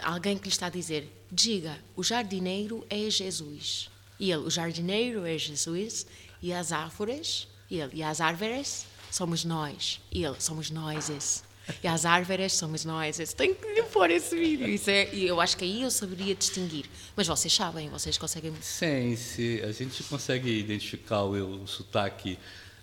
alguém 0.00 0.36
que 0.36 0.44
lhe 0.44 0.52
está 0.52 0.66
a 0.66 0.70
dizer, 0.70 1.10
diga, 1.30 1.78
o 1.96 2.02
jardineiro 2.02 2.86
é 2.88 3.08
Jesus. 3.10 3.90
E 4.18 4.30
ele, 4.30 4.42
o 4.42 4.50
jardineiro 4.50 5.26
é 5.26 5.36
Jesus, 5.36 6.06
e 6.40 6.52
as 6.52 6.70
árvores, 6.72 7.48
e 7.70 7.80
ele, 7.80 7.96
e 7.96 8.02
as 8.02 8.20
árvores 8.20 8.86
somos 9.10 9.44
nós. 9.44 10.00
E 10.10 10.24
ele, 10.24 10.40
somos 10.40 10.70
nós 10.70 11.10
esse. 11.10 11.42
E 11.82 11.86
as 11.86 12.04
árvores 12.04 12.52
somos 12.54 12.84
nós. 12.84 13.20
esse. 13.20 13.34
Tenho 13.36 13.54
que 13.54 13.66
lhe 13.72 13.82
pôr 13.84 14.10
esse 14.10 14.34
vídeo. 14.36 14.68
Isso 14.68 14.90
é, 14.90 15.14
e 15.14 15.26
eu 15.26 15.40
acho 15.40 15.56
que 15.56 15.64
aí 15.64 15.82
eu 15.82 15.90
saberia 15.90 16.34
distinguir. 16.34 16.86
Mas 17.16 17.26
vocês 17.26 17.52
sabem, 17.52 17.88
vocês 17.88 18.18
conseguem. 18.18 18.52
Sim, 18.60 19.14
se 19.16 19.62
a 19.62 19.70
gente 19.72 20.02
consegue 20.04 20.50
identificar 20.50 21.22
o, 21.22 21.62
o 21.62 21.66
sotaque 21.68 22.38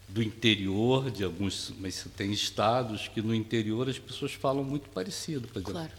do 0.08 0.24
interior 0.24 1.12
de 1.12 1.24
alguns, 1.24 1.72
mas 1.80 2.06
tem 2.18 2.32
estados 2.32 3.08
que 3.08 3.22
no 3.22 3.36
interior 3.36 3.88
as 3.90 4.00
pessoas 4.00 4.34
falam 4.34 4.64
muito 4.64 4.90
parecido. 4.90 5.48
Por 5.48 5.58
exemplo, 5.60 5.74
Claro. 5.74 5.92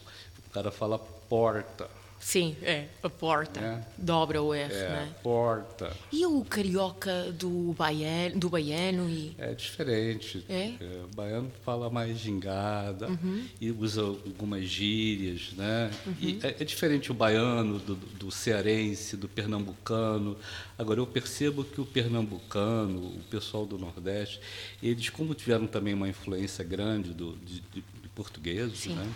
o 0.48 0.50
cara 0.50 0.70
fala 0.70 0.98
porta, 0.98 1.88
Sim, 2.20 2.54
é. 2.62 2.86
A 3.02 3.08
porta. 3.08 3.58
É. 3.58 3.84
Dobra 3.96 4.42
o 4.42 4.52
R, 4.52 4.72
é, 4.72 4.88
não 4.88 4.96
é? 4.96 5.06
porta. 5.22 5.96
E 6.12 6.26
o 6.26 6.44
carioca 6.44 7.32
do 7.32 7.74
baiano, 7.76 8.38
do 8.38 8.50
baiano 8.50 9.08
e. 9.08 9.34
É 9.38 9.54
diferente. 9.54 10.44
É? 10.48 10.74
o 11.04 11.16
baiano 11.16 11.50
fala 11.64 11.88
mais 11.88 12.18
gingada 12.18 13.08
e 13.58 13.70
usa 13.70 14.02
algumas 14.02 14.64
gírias, 14.66 15.52
né? 15.56 15.90
E 16.20 16.38
é, 16.42 16.56
é 16.60 16.64
diferente 16.64 17.10
o 17.10 17.14
baiano 17.14 17.78
do, 17.78 17.96
do 17.96 18.30
cearense, 18.30 19.16
do 19.16 19.28
pernambucano. 19.28 20.36
Agora, 20.78 21.00
eu 21.00 21.06
percebo 21.06 21.64
que 21.64 21.80
o 21.80 21.86
pernambucano, 21.86 23.06
o 23.06 23.20
pessoal 23.30 23.64
do 23.64 23.78
Nordeste, 23.78 24.40
eles, 24.82 25.08
como 25.08 25.34
tiveram 25.34 25.66
também 25.66 25.94
uma 25.94 26.08
influência 26.08 26.62
grande 26.62 27.14
do, 27.14 27.36
de, 27.36 27.60
de, 27.60 27.84
de 28.02 28.08
portugueses, 28.14 28.78
Sim. 28.80 28.94
né? 28.94 29.10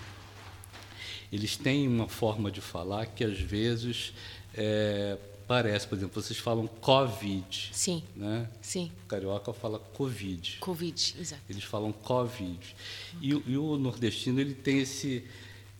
Eles 1.35 1.57
têm 1.57 1.89
uma 1.89 2.09
forma 2.09 2.51
de 2.51 2.61
falar 2.61 3.07
que 3.07 3.25
às 3.25 3.39
vezes 3.39 4.13
é, 4.55 5.19
parece, 5.49 5.87
por 5.87 5.97
exemplo, 5.99 6.23
vocês 6.23 6.39
falam 6.39 6.67
Covid, 6.67 7.71
Sim, 7.73 8.03
né? 8.17 8.49
sim. 8.63 8.91
O 9.05 9.07
carioca 9.07 9.53
fala 9.53 9.79
Covid. 9.79 10.59
Covid, 10.61 11.17
exato. 11.21 11.43
Eles 11.51 11.65
falam 11.65 11.93
Covid. 11.93 12.77
E, 13.21 13.35
o- 13.35 13.43
e 13.47 13.57
o 13.59 13.77
nordestino 13.77 14.41
ele 14.41 14.55
tem 14.55 14.79
esse 14.81 15.25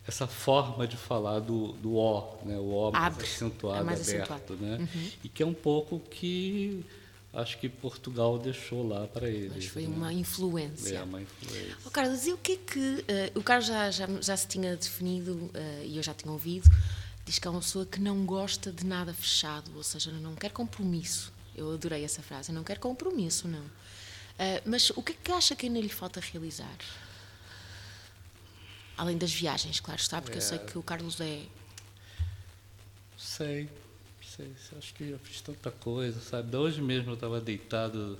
essa 0.07 0.27
forma 0.27 0.85
de 0.87 0.95
falar 0.97 1.39
do, 1.39 1.71
do 1.73 1.95
O, 1.95 2.37
né? 2.45 2.55
O 2.59 2.89
O 2.89 2.91
mais 2.91 3.05
Abre, 3.15 3.25
acentuado, 3.25 3.79
é 3.81 3.83
mais 3.83 4.07
aberto, 4.07 4.33
acentuado. 4.33 4.63
Uhum. 4.63 4.77
né? 4.77 4.87
E 5.23 5.27
que 5.29 5.41
é 5.41 5.45
um 5.47 5.53
pouco 5.53 5.99
que 5.99 6.85
acho 7.35 7.57
que 7.57 7.67
Portugal 7.67 8.39
deixou 8.39 8.87
lá 8.87 9.05
para 9.07 9.29
eles. 9.29 9.51
Mas 9.53 9.65
foi 9.65 9.83
né? 9.83 9.95
uma 9.95 10.13
influência. 10.13 10.97
É 10.97 11.03
uma 11.03 11.21
influência. 11.21 11.77
Oh, 11.85 11.91
Carlos, 11.91 12.25
e 12.25 12.33
o 12.33 12.37
que 12.37 12.53
é 12.53 12.57
que. 12.57 13.05
eh, 13.07 13.31
o 13.35 13.43
Carlos 13.43 13.67
já, 13.67 13.91
já, 13.91 14.07
já 14.21 14.37
se 14.37 14.47
tinha 14.47 14.75
definido 14.75 15.51
eh, 15.53 15.83
e 15.85 15.97
eu 15.97 16.03
já 16.03 16.13
tinha 16.13 16.31
ouvido, 16.31 16.69
diz 17.25 17.37
que 17.37 17.47
é 17.47 17.51
uma 17.51 17.59
pessoa 17.59 17.85
que 17.85 17.99
não 17.99 18.25
gosta 18.25 18.71
de 18.71 18.85
nada 18.85 19.13
fechado, 19.13 19.69
ou 19.75 19.83
seja, 19.83 20.11
não 20.11 20.35
quer 20.35 20.51
compromisso. 20.51 21.33
Eu 21.55 21.73
adorei 21.73 22.03
essa 22.03 22.21
frase, 22.21 22.51
não 22.51 22.63
quer 22.63 22.79
compromisso, 22.79 23.47
não. 23.47 23.65
Eh, 24.39 24.61
mas 24.65 24.89
o 24.91 25.03
que 25.03 25.11
é 25.11 25.15
que 25.21 25.31
acha 25.31 25.55
que 25.55 25.65
ainda 25.65 25.79
lhe 25.79 25.89
falta 25.89 26.19
realizar? 26.19 26.77
Além 28.97 29.17
das 29.17 29.33
viagens, 29.33 29.81
claro 29.81 29.99
está, 29.99 30.21
porque 30.21 30.37
eu 30.37 30.41
sei 30.41 30.57
que 30.57 30.77
o 30.77 30.83
Carlos 30.83 31.19
é. 31.19 31.41
Sei, 33.17 33.69
sei, 34.35 34.51
acho 34.77 34.93
que 34.93 35.11
já 35.11 35.17
fiz 35.19 35.41
tanta 35.41 35.71
coisa, 35.71 36.19
sabe? 36.19 36.49
Da 36.51 36.59
hoje 36.59 36.81
mesmo 36.81 37.11
eu 37.11 37.13
estava 37.15 37.39
deitado, 37.41 38.17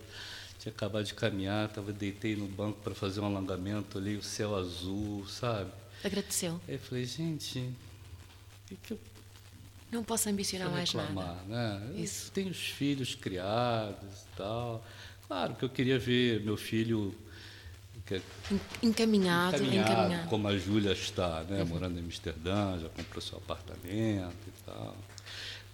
tinha 0.59 0.71
acabado 0.73 1.03
de 1.05 1.13
caminhar, 1.13 1.69
tava, 1.69 1.91
deitei 1.91 2.35
no 2.35 2.47
banco 2.47 2.79
para 2.81 2.95
fazer 2.95 3.19
um 3.21 3.25
alongamento 3.25 3.97
ali, 3.97 4.15
o 4.15 4.23
céu 4.23 4.55
azul, 4.55 5.25
sabe? 5.27 5.71
Agradeceu. 6.03 6.59
Aí 6.67 6.75
eu 6.75 6.79
falei, 6.79 7.05
gente, 7.05 7.59
o 7.59 7.73
que, 8.67 8.75
que 8.75 8.93
eu 8.93 8.99
Não 9.91 10.03
posso 10.03 10.29
ambicionar 10.29 10.69
mais 10.69 10.91
reclamar, 10.91 11.35
nada. 11.47 11.79
né? 11.79 11.91
Eu 11.97 12.03
Isso. 12.03 12.31
tenho 12.31 12.49
os 12.49 12.59
filhos 12.59 13.15
criados 13.15 14.21
e 14.23 14.35
tal. 14.37 14.85
Claro 15.27 15.55
que 15.55 15.65
eu 15.65 15.69
queria 15.69 15.97
ver 15.97 16.41
meu 16.41 16.55
filho 16.57 17.15
En- 18.11 18.21
Encaminhado, 18.83 19.55
encaminhado, 19.57 19.91
encaminhado. 19.91 20.29
como 20.29 20.47
a 20.47 20.55
Júlia 20.55 20.91
está, 20.91 21.43
né? 21.49 21.63
morando 21.63 21.99
em 21.99 22.03
Amsterdã, 22.03 22.77
já 22.79 22.87
comprou 22.89 23.19
seu 23.19 23.39
apartamento 23.39 24.35
e 24.47 24.51
tal. 24.63 24.95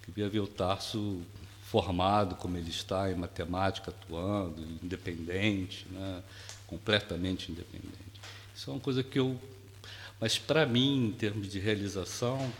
Queria 0.02 0.28
ver 0.28 0.40
o 0.40 0.46
Tarso 0.46 1.22
formado 1.62 2.34
como 2.36 2.56
ele 2.56 2.70
está 2.70 3.10
em 3.10 3.14
matemática, 3.14 3.90
atuando, 3.90 4.62
independente, 4.82 5.86
né? 5.90 6.22
completamente 6.66 7.50
independente. 7.50 8.20
Isso 8.54 8.70
é 8.70 8.72
uma 8.74 8.80
coisa 8.80 9.02
que 9.02 9.18
eu. 9.18 9.40
Mas 10.20 10.38
para 10.38 10.66
mim, 10.66 11.06
em 11.08 11.12
termos 11.12 11.48
de 11.48 11.58
realização, 11.58 12.52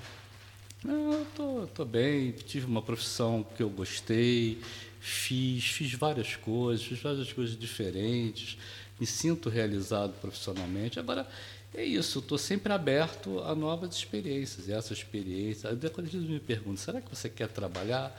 eu 0.84 1.26
tô, 1.36 1.66
tô 1.68 1.84
bem, 1.84 2.32
tive 2.32 2.66
uma 2.66 2.82
profissão 2.82 3.46
que 3.56 3.62
eu 3.62 3.70
gostei, 3.70 4.60
fiz, 5.00 5.64
fiz 5.64 5.92
várias 5.94 6.34
coisas, 6.36 6.84
fiz 6.84 7.00
várias 7.00 7.32
coisas 7.32 7.56
diferentes, 7.56 8.58
me 9.02 9.06
sinto 9.06 9.48
realizado 9.48 10.12
profissionalmente. 10.20 11.00
Agora, 11.00 11.26
é 11.74 11.84
isso, 11.84 12.20
estou 12.20 12.38
sempre 12.38 12.72
aberto 12.72 13.40
a 13.40 13.52
novas 13.52 13.96
experiências, 13.96 14.68
e 14.68 14.72
essa 14.72 14.92
experiência. 14.92 15.68
Aí, 15.70 15.76
Quando 15.90 16.06
eles 16.06 16.28
me 16.28 16.38
perguntam, 16.38 16.76
será 16.76 17.00
que 17.00 17.10
você 17.10 17.28
quer 17.28 17.48
trabalhar? 17.48 18.10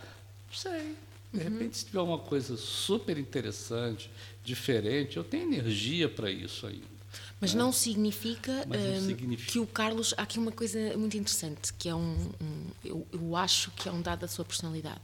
Não 0.49 0.53
sei. 0.57 0.95
De 1.31 1.39
repente, 1.39 1.77
se 1.77 1.85
tiver 1.85 2.01
uma 2.01 2.19
coisa 2.19 2.57
super 2.57 3.17
interessante, 3.17 4.09
diferente, 4.43 5.15
eu 5.15 5.23
tenho 5.23 5.43
energia 5.53 6.09
para 6.09 6.29
isso 6.29 6.67
ainda. 6.67 6.93
Mas 7.39 7.53
não 7.53 7.71
significa, 7.71 8.65
Mas 8.67 8.81
não 8.83 8.93
hum, 8.97 9.07
significa. 9.07 9.51
que 9.51 9.59
o 9.59 9.65
Carlos. 9.67 10.13
Há 10.17 10.23
aqui 10.23 10.37
uma 10.37 10.51
coisa 10.51 10.97
muito 10.97 11.15
interessante, 11.17 11.73
que 11.73 11.87
é 11.87 11.95
um. 11.95 12.29
um- 12.41 12.67
eu, 12.83 13.07
eu 13.11 13.35
acho 13.37 13.71
que 13.71 13.87
é 13.87 13.91
um 13.91 14.01
dado 14.01 14.19
da 14.19 14.27
sua 14.27 14.43
personalidade, 14.43 14.99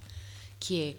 que 0.60 0.82
é. 0.82 0.96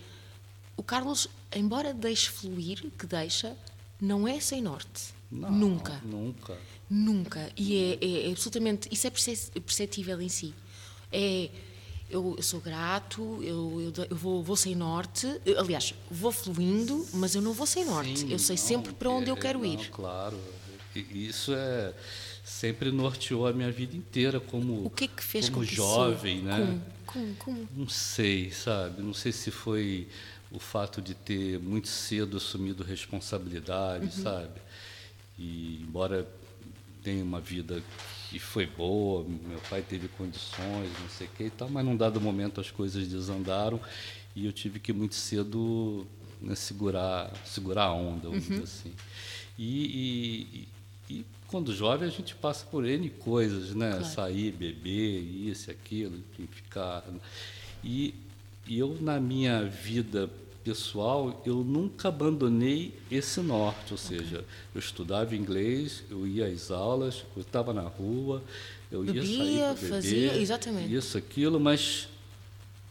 O 0.76 0.82
Carlos, 0.82 1.28
embora 1.54 1.92
deixe 1.92 2.30
fluir, 2.30 2.82
que 2.98 3.06
deixa, 3.06 3.54
não 4.00 4.26
é 4.26 4.40
sem 4.40 4.60
norte. 4.62 5.14
Não, 5.30 5.50
Nunca. 5.50 6.00
Nunca. 6.04 6.56
Nunca. 6.88 7.52
E 7.56 7.76
é, 7.76 7.98
é- 8.04 8.28
é 8.28 8.30
absolutamente. 8.32 8.88
Isso 8.90 9.06
é 9.06 9.10
perce- 9.10 9.50
perceptível 9.60 10.20
em 10.20 10.28
si. 10.28 10.52
É. 11.12 11.48
Eu, 12.10 12.34
eu 12.36 12.42
sou 12.42 12.60
grato, 12.60 13.38
eu, 13.40 13.92
eu, 13.96 14.04
eu 14.10 14.16
vou, 14.16 14.42
vou 14.42 14.56
sem 14.56 14.74
norte. 14.74 15.28
Eu, 15.46 15.60
Aliás, 15.60 15.94
vou 16.10 16.32
fluindo, 16.32 17.06
mas 17.14 17.36
eu 17.36 17.40
não 17.42 17.52
vou 17.52 17.64
sem 17.66 17.84
norte. 17.84 18.18
Sim, 18.18 18.32
eu 18.32 18.38
sei 18.40 18.56
não, 18.56 18.64
sempre 18.64 18.92
para 18.92 19.08
onde 19.10 19.30
eu 19.30 19.36
é- 19.36 19.40
quero 19.40 19.60
não, 19.60 19.64
ir. 19.66 19.90
Claro. 19.90 20.36
Isso 20.92 21.52
é 21.54 21.94
sempre 22.44 22.90
norteou 22.90 23.46
a 23.46 23.52
minha 23.52 23.70
vida 23.70 23.96
inteira 23.96 24.40
como 24.40 24.84
O 24.84 24.90
que 24.90 25.04
é 25.04 25.06
que 25.06 25.22
fez 25.22 25.48
como 25.48 25.64
com 25.64 25.72
jovem, 25.72 26.42
né? 26.42 26.80
Não 27.76 27.88
sei, 27.88 28.50
sabe? 28.50 29.00
Não 29.02 29.14
sei 29.14 29.30
se 29.30 29.52
foi 29.52 30.08
o 30.50 30.58
fato 30.58 31.00
de 31.00 31.14
ter 31.14 31.58
muito 31.60 31.88
cedo 31.88 32.36
assumido 32.36 32.82
responsabilidade, 32.82 34.04
Uhum. 34.06 34.10
sabe? 34.22 34.60
E 35.38 35.80
embora 35.82 36.26
tenha 37.02 37.22
uma 37.24 37.40
vida 37.40 37.82
que 38.28 38.38
foi 38.38 38.66
boa, 38.66 39.24
meu 39.24 39.60
pai 39.70 39.82
teve 39.82 40.08
condições, 40.08 40.90
não 41.00 41.08
sei 41.08 41.26
o 41.26 41.30
que 41.30 41.44
e 41.44 41.50
tal, 41.50 41.68
mas 41.68 41.84
num 41.84 41.96
dado 41.96 42.20
momento 42.20 42.60
as 42.60 42.70
coisas 42.70 43.06
desandaram 43.08 43.80
e 44.36 44.46
eu 44.46 44.52
tive 44.52 44.78
que 44.78 44.92
muito 44.92 45.14
cedo 45.14 46.06
né, 46.40 46.54
segurar, 46.54 47.32
segurar 47.44 47.84
a 47.86 47.92
onda, 47.94 48.28
vamos 48.28 48.44
Uhum. 48.44 48.50
dizer 48.50 48.62
assim. 48.64 48.92
E, 49.58 50.68
e- 51.08 51.14
e- 51.14 51.24
quando 51.48 51.74
jovem 51.74 52.06
a 52.08 52.10
gente 52.10 52.34
passa 52.34 52.64
por 52.66 52.84
N 52.86 53.10
coisas, 53.10 53.74
né? 53.74 53.90
Claro. 53.90 54.04
Sair, 54.04 54.52
beber, 54.52 55.20
isso, 55.20 55.70
aquilo, 55.70 56.18
ficar. 56.52 57.04
E, 57.82 58.14
e 58.70 58.78
eu, 58.78 58.96
na 59.00 59.18
minha 59.18 59.64
vida 59.64 60.30
pessoal, 60.62 61.42
eu 61.44 61.56
nunca 61.56 62.06
abandonei 62.06 62.96
esse 63.10 63.40
norte, 63.40 63.90
ou 63.90 63.98
seja, 63.98 64.44
eu 64.72 64.78
estudava 64.78 65.34
inglês, 65.34 66.04
eu 66.08 66.24
ia 66.24 66.46
às 66.46 66.70
aulas, 66.70 67.24
eu 67.34 67.42
estava 67.42 67.74
na 67.74 67.82
rua, 67.82 68.40
eu 68.88 69.04
ia 69.04 69.24
sair 69.24 69.38
Bebia, 69.38 69.64
para 69.64 69.74
beber, 69.74 69.88
fazia, 69.88 70.36
exatamente. 70.36 70.94
isso, 70.94 71.18
aquilo, 71.18 71.58
mas 71.58 72.08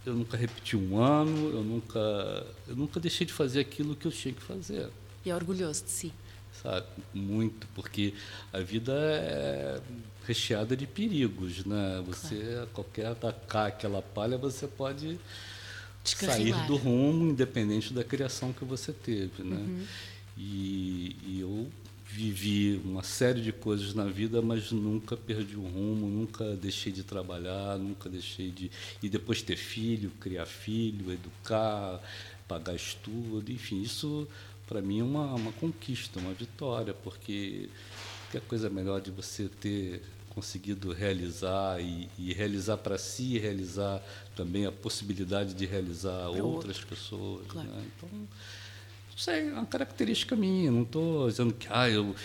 eu 0.05 0.15
nunca 0.15 0.35
repeti 0.35 0.75
um 0.75 1.01
ano, 1.01 1.49
eu 1.49 1.63
nunca, 1.63 2.45
eu 2.67 2.75
nunca 2.75 2.99
deixei 2.99 3.25
de 3.25 3.31
fazer 3.31 3.61
aquilo 3.61 3.95
que 3.95 4.05
eu 4.05 4.11
tinha 4.11 4.33
que 4.33 4.41
fazer 4.41 4.89
E 5.25 5.29
é 5.29 5.35
orgulhoso 5.35 5.85
de 5.85 5.91
si. 5.91 6.13
sabe? 6.61 6.87
Muito, 7.13 7.65
porque 7.73 8.13
a 8.51 8.59
vida 8.59 8.91
é 8.93 9.79
recheada 10.27 10.75
de 10.75 10.85
perigos, 10.85 11.63
né? 11.63 12.03
Você, 12.05 12.59
a 12.63 12.65
qualquer 12.65 13.05
atacar 13.05 13.67
aquela 13.67 14.01
palha, 14.01 14.37
você 14.37 14.67
pode 14.67 15.17
sair 16.03 16.55
do 16.65 16.75
rumo, 16.75 17.29
independente 17.29 17.93
da 17.93 18.03
criação 18.03 18.53
que 18.53 18.65
você 18.65 18.91
teve, 18.91 19.43
né? 19.43 19.57
Uhum. 19.57 19.85
E, 20.37 21.15
e 21.25 21.39
eu 21.41 21.67
vivi 22.05 22.81
uma 22.83 23.03
série 23.03 23.41
de 23.41 23.51
coisas 23.51 23.93
na 23.93 24.05
vida, 24.05 24.41
mas 24.41 24.71
nunca 24.71 25.15
perdi 25.15 25.55
o 25.55 25.61
rumo, 25.61 26.07
nunca 26.07 26.55
deixei 26.55 26.91
de 26.91 27.03
trabalhar, 27.03 27.77
nunca 27.77 28.09
deixei 28.09 28.49
de 28.49 28.71
e 29.03 29.07
depois 29.07 29.41
ter 29.41 29.57
filho, 29.57 30.11
criar 30.19 30.47
filho, 30.47 31.11
educar, 31.11 32.01
pagar 32.47 32.75
estudo, 32.75 33.51
enfim, 33.51 33.81
isso 33.81 34.27
para 34.67 34.81
mim 34.81 34.99
é 34.99 35.03
uma, 35.03 35.35
uma 35.35 35.51
conquista, 35.53 36.19
uma 36.19 36.33
vitória, 36.33 36.93
porque 36.93 37.69
que 38.31 38.39
coisa 38.41 38.69
melhor 38.69 39.01
de 39.01 39.11
você 39.11 39.49
ter 39.59 40.03
conseguido 40.39 40.93
realizar 40.93 41.81
e, 41.81 42.09
e 42.17 42.33
realizar 42.33 42.77
para 42.77 42.97
si 42.97 43.35
e 43.35 43.37
realizar 43.37 44.01
também 44.37 44.65
a 44.65 44.71
possibilidade 44.71 45.53
de 45.53 45.65
realizar 45.65 46.31
pra 46.31 46.43
outras 46.43 46.77
outro. 46.77 46.87
pessoas. 46.87 47.45
Claro. 47.47 47.67
Né? 47.67 47.83
Então, 47.97 48.09
não 48.09 49.17
sei, 49.17 49.49
é 49.49 49.51
uma 49.51 49.65
característica 49.65 50.37
minha. 50.37 50.71
Não 50.71 50.83
estou 50.83 51.27
dizendo 51.29 51.53
que 51.53 51.67
ah, 51.69 51.89
eu, 51.89 52.15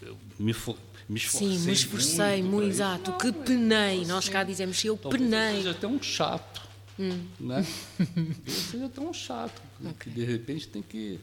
eu 0.00 0.16
me, 0.38 0.52
for, 0.52 0.76
me 1.08 1.18
esforcei. 1.18 1.58
Sim, 1.58 1.66
me 1.66 1.72
esforcei, 1.72 2.36
muito, 2.40 2.52
muito 2.52 2.68
exato. 2.68 3.10
Não, 3.10 3.18
que 3.18 3.32
penei. 3.32 4.04
Nós 4.06 4.28
cá 4.28 4.44
dizemos, 4.44 4.82
eu 4.84 4.96
penei. 4.96 5.56
Seja 5.56 5.70
até 5.72 5.88
um 5.88 6.00
chato. 6.00 6.62
Hum. 7.00 7.26
Né? 7.40 7.66
seja 8.46 8.86
até 8.86 9.00
um 9.00 9.12
chato. 9.12 9.60
Okay. 9.80 9.92
Que 9.98 10.10
de 10.10 10.24
repente 10.24 10.68
tem 10.68 10.82
que 10.82 11.18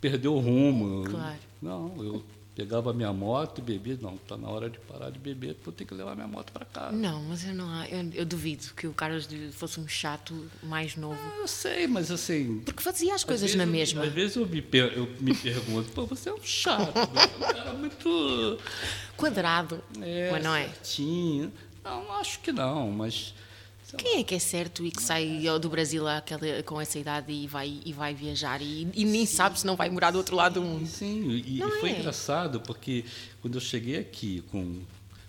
perder 0.00 0.26
o 0.26 0.40
rumo. 0.40 1.04
Claro. 1.08 1.38
Não, 1.62 1.94
eu 2.02 2.24
pegava 2.58 2.92
minha 2.92 3.12
moto 3.12 3.60
e 3.60 3.62
bebia. 3.62 3.96
Não, 4.02 4.16
está 4.16 4.36
na 4.36 4.48
hora 4.48 4.68
de 4.68 4.80
parar 4.80 5.10
de 5.10 5.18
beber, 5.20 5.56
eu 5.64 5.72
tenho 5.72 5.86
que 5.86 5.94
levar 5.94 6.16
minha 6.16 6.26
moto 6.26 6.52
para 6.52 6.66
casa. 6.66 6.90
Não, 6.90 7.22
mas 7.22 7.46
eu 7.46 7.54
não 7.54 7.84
eu, 7.84 8.10
eu, 8.12 8.26
duvido 8.26 8.74
que 8.74 8.88
o 8.88 8.92
Carlos 8.92 9.28
fosse 9.52 9.78
um 9.78 9.86
chato 9.86 10.34
mais 10.64 10.96
novo. 10.96 11.20
Ah, 11.22 11.38
eu 11.38 11.46
sei, 11.46 11.86
mas 11.86 12.10
assim. 12.10 12.60
Porque 12.64 12.82
fazia 12.82 13.14
as 13.14 13.22
coisas 13.22 13.54
na 13.54 13.64
mesma. 13.64 14.02
Às 14.02 14.12
vezes 14.12 14.36
eu 14.36 14.44
me, 14.44 14.64
eu 14.96 15.08
me 15.20 15.34
pergunto, 15.36 15.88
pô, 15.92 16.04
você 16.04 16.30
é 16.30 16.34
um 16.34 16.42
chato, 16.42 16.96
né? 16.96 17.22
um 17.36 17.40
cara 17.40 17.72
muito. 17.74 18.58
Quadrado, 19.16 19.80
é, 20.00 20.32
mas 20.32 20.42
não 20.42 20.54
é? 20.54 20.64
Certinho. 20.64 21.52
Não, 21.84 22.12
acho 22.14 22.40
que 22.40 22.50
não, 22.50 22.90
mas 22.90 23.34
quem 23.96 24.20
é 24.20 24.24
que 24.24 24.34
é 24.34 24.38
certo 24.38 24.84
e 24.84 24.90
que 24.90 25.02
sai 25.02 25.44
do 25.60 25.68
Brasil 25.68 26.06
àquela, 26.06 26.62
com 26.62 26.80
essa 26.80 26.98
idade 26.98 27.32
e 27.32 27.46
vai, 27.46 27.80
e 27.84 27.92
vai 27.92 28.14
viajar 28.14 28.60
e, 28.60 28.88
e 28.94 29.04
nem 29.04 29.24
sim. 29.24 29.36
sabe 29.36 29.58
se 29.58 29.66
não 29.66 29.76
vai 29.76 29.88
morar 29.88 30.10
do 30.10 30.18
outro 30.18 30.36
lado 30.36 30.54
do 30.54 30.62
mundo? 30.62 30.86
Sim, 30.86 31.30
e, 31.30 31.58
e 31.58 31.80
foi 31.80 31.90
é. 31.90 31.98
engraçado 31.98 32.60
porque 32.60 33.04
quando 33.40 33.54
eu 33.54 33.60
cheguei 33.60 33.98
aqui 33.98 34.42
com 34.50 34.82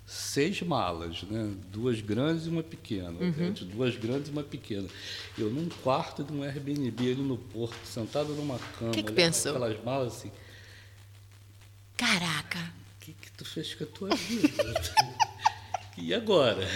seis 0.05 0.61
malas, 0.61 1.21
né? 1.23 1.53
duas 1.71 2.01
grandes 2.01 2.47
e 2.47 2.49
uma 2.49 2.63
pequena, 2.63 3.11
uhum. 3.11 3.53
duas 3.71 3.95
grandes 3.95 4.29
e 4.29 4.31
uma 4.31 4.43
pequena. 4.43 4.87
Eu 5.37 5.51
num 5.51 5.69
quarto 5.69 6.23
de 6.23 6.33
um 6.33 6.41
Airbnb 6.41 7.11
ali 7.11 7.21
no 7.21 7.37
Porto, 7.37 7.77
sentado 7.85 8.33
numa 8.33 8.57
cama, 8.79 8.91
que 8.91 9.03
que 9.03 9.11
pensou? 9.11 9.51
aquelas 9.51 9.83
malas 9.83 10.13
assim. 10.15 10.31
Caraca! 11.95 12.59
O 12.59 13.05
que, 13.05 13.13
que 13.13 13.31
tu 13.33 13.45
fez 13.45 13.75
com 13.75 13.83
a 13.83 13.87
tua 13.87 14.15
vida? 14.15 14.81
e 15.97 16.13
agora? 16.13 16.67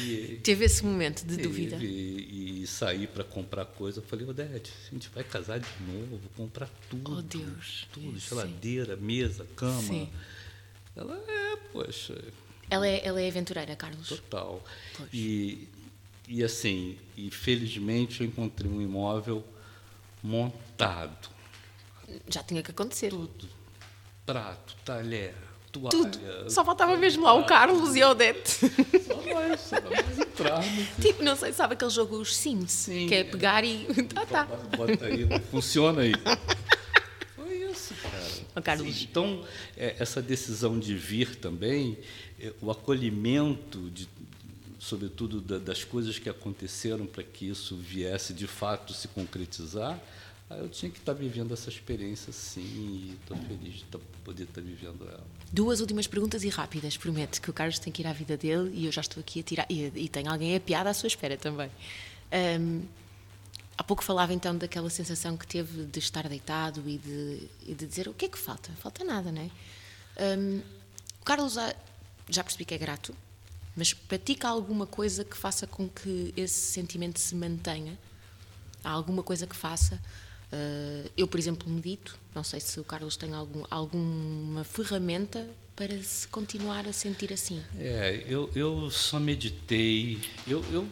E, 0.00 0.40
Teve 0.42 0.64
esse 0.64 0.84
momento 0.84 1.24
de 1.24 1.36
dúvida? 1.36 1.76
E, 1.76 2.62
e 2.62 2.66
sair 2.66 3.06
para 3.06 3.24
comprar 3.24 3.64
coisa. 3.64 4.00
Eu 4.00 4.04
falei, 4.04 4.26
Odete, 4.26 4.72
a 4.88 4.94
gente 4.94 5.08
vai 5.10 5.24
casar 5.24 5.58
de 5.58 5.68
novo, 5.86 6.20
comprar 6.36 6.68
tudo. 6.88 7.18
Oh, 7.18 7.22
Deus. 7.22 7.86
Tudo, 7.92 8.18
geladeira, 8.18 8.96
mesa, 8.96 9.46
cama. 9.56 9.82
Sim. 9.82 10.08
Ela 10.96 11.16
é, 11.28 11.56
poxa. 11.72 12.16
Ela 12.68 12.86
é, 12.86 13.04
ela 13.04 13.20
é 13.20 13.28
aventureira, 13.28 13.74
Carlos? 13.74 14.08
Total. 14.08 14.62
E, 15.12 15.68
e 16.28 16.44
assim, 16.44 16.96
e 17.16 17.30
felizmente 17.30 18.20
eu 18.20 18.26
encontrei 18.26 18.70
um 18.70 18.80
imóvel 18.80 19.44
montado. 20.22 21.28
Já 22.28 22.42
tinha 22.42 22.62
que 22.62 22.70
acontecer. 22.70 23.10
Tudo. 23.10 23.48
Prato, 24.24 24.76
talher, 24.84 25.34
Tudo. 25.72 26.18
Só 26.50 26.64
faltava 26.64 26.96
mesmo 26.96 27.24
lá 27.24 27.34
o 27.34 27.44
Carlos 27.44 27.94
e 27.94 28.02
a 28.02 28.10
Odete. 28.10 28.50
Só 28.50 29.34
mais, 29.34 29.60
só 29.60 29.76
mais 29.80 30.18
entrar. 30.18 30.62
Tipo, 31.00 31.22
não 31.22 31.36
sei, 31.36 31.52
sabe 31.52 31.74
aquele 31.74 31.90
jogo 31.90 32.16
Os 32.16 32.36
Sims? 32.36 32.72
Sim. 32.72 33.06
Que 33.06 33.14
é 33.14 33.24
pegar 33.24 33.64
e. 33.64 33.86
Tá, 34.04 34.26
tá. 34.26 34.44
Bota 34.76 35.06
aí, 35.06 35.28
funciona 35.50 36.02
aí. 36.02 36.12
Foi 37.36 37.54
isso, 37.70 37.94
cara. 38.02 38.62
Carlos. 38.62 39.02
Então, 39.02 39.44
é, 39.76 39.94
essa 39.98 40.20
decisão 40.20 40.78
de 40.78 40.94
vir 40.94 41.36
também, 41.36 41.96
é, 42.40 42.52
o 42.60 42.70
acolhimento 42.70 43.78
de 43.90 44.08
sobretudo 44.80 45.40
das 45.60 45.84
coisas 45.84 46.18
que 46.18 46.28
aconteceram 46.28 47.04
para 47.04 47.22
que 47.22 47.46
isso 47.46 47.76
viesse 47.76 48.32
de 48.32 48.46
fato 48.46 48.94
se 48.94 49.06
concretizar, 49.08 50.00
eu 50.56 50.68
tinha 50.68 50.90
que 50.90 50.98
estar 50.98 51.14
tá 51.14 51.18
vivendo 51.18 51.54
essa 51.54 51.68
experiência 51.68 52.32
sim 52.32 52.60
e 52.60 53.18
estou 53.20 53.36
feliz 53.36 53.74
de 53.74 53.84
tá, 53.84 53.98
poder 54.24 54.44
estar 54.44 54.60
tá 54.60 54.66
vivendo 54.66 55.08
ela. 55.08 55.24
Duas 55.52 55.80
últimas 55.80 56.06
perguntas 56.06 56.42
e 56.42 56.48
rápidas, 56.48 56.96
prometo 56.96 57.40
que 57.40 57.50
o 57.50 57.52
Carlos 57.52 57.78
tem 57.78 57.92
que 57.92 58.02
ir 58.02 58.06
à 58.06 58.12
vida 58.12 58.36
dele 58.36 58.70
e 58.74 58.86
eu 58.86 58.92
já 58.92 59.00
estou 59.00 59.20
aqui 59.20 59.40
a 59.40 59.42
tirar. 59.42 59.66
E, 59.70 59.92
e 59.94 60.08
tem 60.08 60.26
alguém 60.26 60.56
a 60.56 60.60
piada 60.60 60.90
à 60.90 60.94
sua 60.94 61.06
espera 61.06 61.36
também. 61.36 61.70
Um, 62.60 62.82
há 63.78 63.84
pouco 63.84 64.02
falava 64.02 64.34
então 64.34 64.56
daquela 64.56 64.90
sensação 64.90 65.36
que 65.36 65.46
teve 65.46 65.84
de 65.84 65.98
estar 65.98 66.28
deitado 66.28 66.82
e 66.88 66.98
de, 66.98 67.48
e 67.66 67.74
de 67.74 67.86
dizer 67.86 68.08
o 68.08 68.14
que 68.14 68.24
é 68.24 68.28
que 68.28 68.38
falta? 68.38 68.72
Falta 68.72 69.04
nada, 69.04 69.30
não 69.30 69.42
é? 69.42 69.50
Um, 70.36 70.60
o 71.20 71.24
Carlos 71.24 71.54
já, 71.54 71.74
já 72.28 72.42
percebi 72.42 72.64
que 72.64 72.74
é 72.74 72.78
grato, 72.78 73.14
mas 73.76 73.94
pratica 73.94 74.48
alguma 74.48 74.86
coisa 74.86 75.24
que 75.24 75.36
faça 75.36 75.66
com 75.66 75.88
que 75.88 76.34
esse 76.36 76.72
sentimento 76.72 77.20
se 77.20 77.34
mantenha? 77.34 77.96
Há 78.82 78.90
alguma 78.90 79.22
coisa 79.22 79.46
que 79.46 79.54
faça? 79.54 80.00
Uh, 80.52 81.08
eu, 81.16 81.28
por 81.28 81.38
exemplo, 81.38 81.70
medito, 81.70 82.18
não 82.34 82.42
sei 82.42 82.58
se 82.58 82.80
o 82.80 82.84
Carlos 82.84 83.16
tem 83.16 83.32
algum, 83.32 83.62
alguma 83.70 84.64
ferramenta 84.64 85.46
para 85.76 85.96
se 86.02 86.26
continuar 86.28 86.86
a 86.86 86.92
sentir 86.92 87.32
assim. 87.32 87.62
É, 87.78 88.24
eu, 88.26 88.50
eu 88.54 88.90
só 88.90 89.20
meditei, 89.20 90.18
eu, 90.46 90.64
eu 90.72 90.86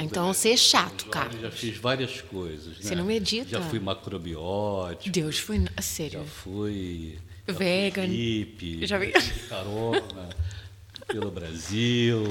então 0.00 0.32
você 0.32 0.50
é 0.50 0.56
chato, 0.56 1.06
cara. 1.06 1.30
Já 1.38 1.50
fiz 1.50 1.76
várias 1.76 2.20
coisas. 2.22 2.78
Você 2.78 2.90
né? 2.90 2.96
não 2.96 3.04
medita? 3.04 3.50
Já 3.50 3.60
fui 3.60 3.78
macrobiótico. 3.78 5.10
Deus, 5.10 5.38
foi 5.38 5.62
a 5.76 5.82
sério. 5.82 6.20
Já 6.20 6.24
fui. 6.24 7.18
Vegan. 7.46 8.06
Hippie. 8.06 8.86
Já 8.86 8.98
vi. 8.98 9.12
Carona 9.48 10.30
pelo 11.06 11.30
Brasil. 11.30 12.24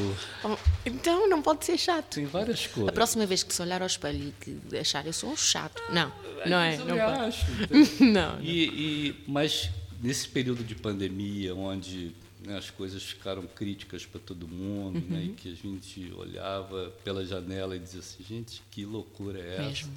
Então 0.86 1.27
não 1.29 1.41
pode 1.41 1.65
ser 1.65 1.77
chato. 1.77 2.15
Tem 2.15 2.25
várias 2.25 2.67
coisas. 2.67 2.89
A 2.89 2.91
próxima 2.91 3.25
vez 3.25 3.43
que 3.43 3.53
se 3.53 3.62
olhar 3.62 3.81
ao 3.81 3.88
espelho 3.88 4.29
e 4.29 4.31
que 4.39 4.77
achar 4.77 5.05
eu 5.05 5.13
sou 5.13 5.31
um 5.31 5.38
chato. 5.38 5.81
Não, 5.89 6.12
não 6.45 6.59
é. 6.59 6.75
Eu 6.75 6.86
não 6.86 7.07
acho. 7.07 7.45
não. 8.03 8.41
E, 8.41 8.65
e, 8.65 9.23
mas 9.27 9.69
nesse 10.01 10.27
período 10.27 10.63
de 10.63 10.75
pandemia, 10.75 11.55
onde 11.55 12.13
né, 12.45 12.57
as 12.57 12.69
coisas 12.69 13.01
ficaram 13.03 13.43
críticas 13.47 14.05
para 14.05 14.19
todo 14.19 14.47
mundo, 14.47 14.97
uhum. 14.97 15.15
né, 15.15 15.23
e 15.23 15.29
que 15.29 15.51
a 15.51 15.55
gente 15.55 16.13
olhava 16.15 16.93
pela 17.03 17.25
janela 17.25 17.75
e 17.75 17.79
dizia 17.79 18.01
assim, 18.01 18.23
gente, 18.27 18.62
que 18.69 18.86
loucura 18.86 19.39
é 19.39 19.55
essa? 19.55 19.63
Mesmo. 19.63 19.93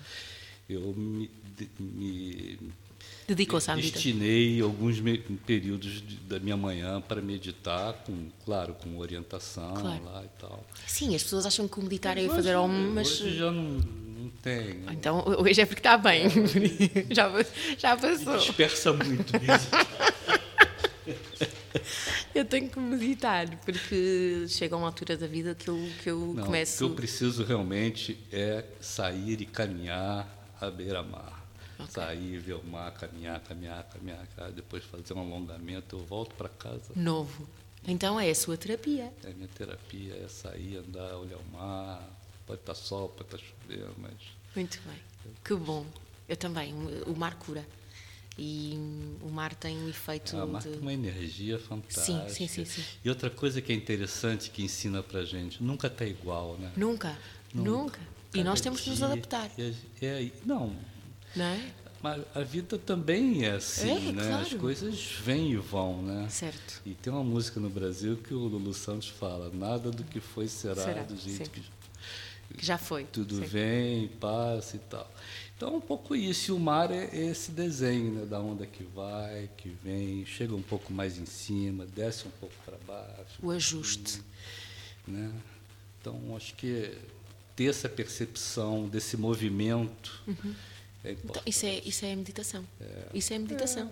Eu 0.68 0.94
me, 0.94 1.30
me 1.78 2.58
Dedicou-se 3.28 3.68
à 3.70 3.74
vida. 3.74 3.90
Destinei 3.90 4.60
alguns 4.60 5.02
períodos 5.44 6.00
de, 6.00 6.16
da 6.16 6.38
minha 6.38 6.56
manhã 6.56 7.00
para 7.00 7.20
meditar, 7.20 7.92
com, 8.04 8.28
claro, 8.44 8.74
com 8.74 8.96
orientação 8.98 9.74
claro. 9.74 10.04
lá 10.04 10.22
e 10.24 10.40
tal. 10.40 10.64
Sim, 10.86 11.14
as 11.14 11.24
pessoas 11.24 11.44
acham 11.44 11.66
que 11.66 11.80
o 11.80 11.82
meditar 11.82 12.16
é 12.16 12.28
fazer 12.28 12.54
om, 12.54 12.68
mas... 12.68 13.20
Hoje 13.20 13.36
já 13.36 13.50
não, 13.50 13.62
não 13.64 14.30
tem. 14.42 14.84
Então, 14.92 15.24
hoje 15.40 15.60
é 15.60 15.66
porque 15.66 15.80
está 15.80 15.98
bem. 15.98 16.28
já, 17.10 17.28
já 17.76 17.96
passou. 17.96 18.34
Me 18.34 18.38
dispersa 18.38 18.92
muito 18.92 19.32
isso. 19.36 19.70
eu 22.32 22.44
tenho 22.44 22.68
que 22.68 22.78
meditar, 22.78 23.48
porque 23.64 24.46
chega 24.48 24.76
uma 24.76 24.86
altura 24.86 25.16
da 25.16 25.26
vida 25.26 25.52
que 25.56 25.68
eu, 25.68 25.88
que 26.00 26.10
eu 26.10 26.32
não, 26.32 26.44
começo... 26.44 26.84
O 26.84 26.86
que 26.86 26.92
eu 26.92 26.96
preciso 26.96 27.42
realmente 27.42 28.16
é 28.30 28.64
sair 28.80 29.40
e 29.40 29.46
caminhar 29.46 30.28
à 30.60 30.70
beira-mar. 30.70 31.35
Okay. 31.78 31.88
Sair, 31.88 32.38
ver 32.38 32.54
o 32.54 32.64
mar, 32.64 32.90
caminhar, 32.92 33.40
caminhar, 33.40 33.86
caminhar, 33.86 34.26
depois 34.52 34.82
fazer 34.84 35.12
um 35.12 35.20
alongamento, 35.20 35.96
eu 35.96 36.04
volto 36.04 36.34
para 36.34 36.48
casa. 36.48 36.92
Novo. 36.94 37.46
Então 37.86 38.18
é 38.18 38.30
a 38.30 38.34
sua 38.34 38.56
terapia. 38.56 39.12
É 39.22 39.30
a 39.30 39.34
minha 39.34 39.48
terapia, 39.48 40.14
é 40.16 40.28
sair, 40.28 40.78
andar, 40.78 41.16
olhar 41.16 41.38
o 41.38 41.52
mar. 41.52 42.02
Pode 42.46 42.60
estar 42.60 42.74
tá 42.74 42.80
sol, 42.80 43.08
pode 43.10 43.24
estar 43.24 43.38
tá 43.38 43.44
chovendo, 43.44 43.94
mas. 43.98 44.14
Muito 44.54 44.80
bem. 44.86 44.98
Que 45.44 45.54
bom. 45.54 45.86
Eu 46.28 46.36
também. 46.36 46.74
O 47.06 47.14
mar 47.14 47.36
cura. 47.36 47.64
E 48.38 48.74
o 49.22 49.28
mar 49.30 49.54
tem 49.54 49.78
um 49.78 49.88
efeito. 49.88 50.36
Ah, 50.36 50.44
o 50.44 50.48
mar 50.48 50.62
de... 50.62 50.70
tem 50.70 50.80
uma 50.80 50.92
energia 50.92 51.58
fantástica. 51.58 52.28
Sim, 52.28 52.46
sim, 52.46 52.48
sim, 52.48 52.64
sim. 52.64 52.84
E 53.04 53.08
outra 53.08 53.30
coisa 53.30 53.62
que 53.62 53.72
é 53.72 53.74
interessante 53.74 54.50
que 54.50 54.62
ensina 54.62 55.02
para 55.02 55.24
gente: 55.24 55.62
nunca 55.62 55.86
está 55.86 56.04
igual, 56.04 56.56
né? 56.58 56.72
Nunca. 56.76 57.16
Nunca. 57.54 57.70
nunca. 57.70 58.00
E 58.34 58.44
nós 58.44 58.60
temos 58.60 58.80
que 58.80 58.90
nos 58.90 59.02
adaptar. 59.02 59.50
É, 59.58 59.72
é, 60.02 60.30
não, 60.44 60.76
não 61.36 61.44
é? 61.44 61.72
Mas 62.02 62.22
a 62.34 62.40
vida 62.40 62.78
também 62.78 63.44
é 63.44 63.52
assim, 63.52 64.10
é, 64.10 64.12
né? 64.12 64.26
Claro. 64.26 64.42
As 64.42 64.54
coisas 64.54 65.12
vêm 65.24 65.52
e 65.52 65.56
vão, 65.56 66.02
né? 66.02 66.28
Certo. 66.28 66.80
E 66.84 66.94
tem 66.94 67.12
uma 67.12 67.24
música 67.24 67.58
no 67.58 67.70
Brasil 67.70 68.16
que 68.16 68.34
o 68.34 68.38
Lulu 68.38 68.74
Santos 68.74 69.08
fala: 69.08 69.50
nada 69.52 69.90
do 69.90 70.04
que 70.04 70.20
foi 70.20 70.46
será, 70.46 70.82
será 70.84 71.02
do 71.02 71.16
jeito 71.16 71.44
sim. 71.44 71.50
que, 71.50 71.62
que 72.56 72.64
já 72.64 72.78
foi. 72.78 73.04
Tudo 73.04 73.40
vem, 73.44 74.08
passa 74.20 74.76
e 74.76 74.80
tal. 74.80 75.10
Então, 75.56 75.76
um 75.76 75.80
pouco 75.80 76.14
isso. 76.14 76.50
E 76.50 76.54
o 76.54 76.58
mar 76.58 76.90
é 76.90 77.08
esse 77.12 77.50
desenho, 77.50 78.12
né? 78.12 78.26
Da 78.26 78.38
onda 78.38 78.66
que 78.66 78.84
vai, 78.84 79.48
que 79.56 79.70
vem, 79.82 80.24
chega 80.26 80.54
um 80.54 80.62
pouco 80.62 80.92
mais 80.92 81.16
em 81.16 81.26
cima, 81.26 81.86
desce 81.86 82.28
um 82.28 82.32
pouco 82.38 82.54
para 82.64 82.76
baixo. 82.86 83.38
O 83.42 83.50
ajuste. 83.50 84.22
Né? 85.08 85.32
Então, 85.98 86.36
acho 86.36 86.54
que 86.54 86.92
ter 87.54 87.70
essa 87.70 87.88
percepção 87.88 88.86
desse 88.86 89.16
movimento 89.16 90.22
uhum. 90.26 90.54
É 91.06 91.12
então, 91.12 91.42
isso 91.46 91.66
é 91.66 91.74
isso 91.84 92.04
é 92.04 92.16
meditação. 92.16 92.64
É. 92.80 93.06
Isso 93.14 93.32
é 93.32 93.38
meditação. 93.38 93.90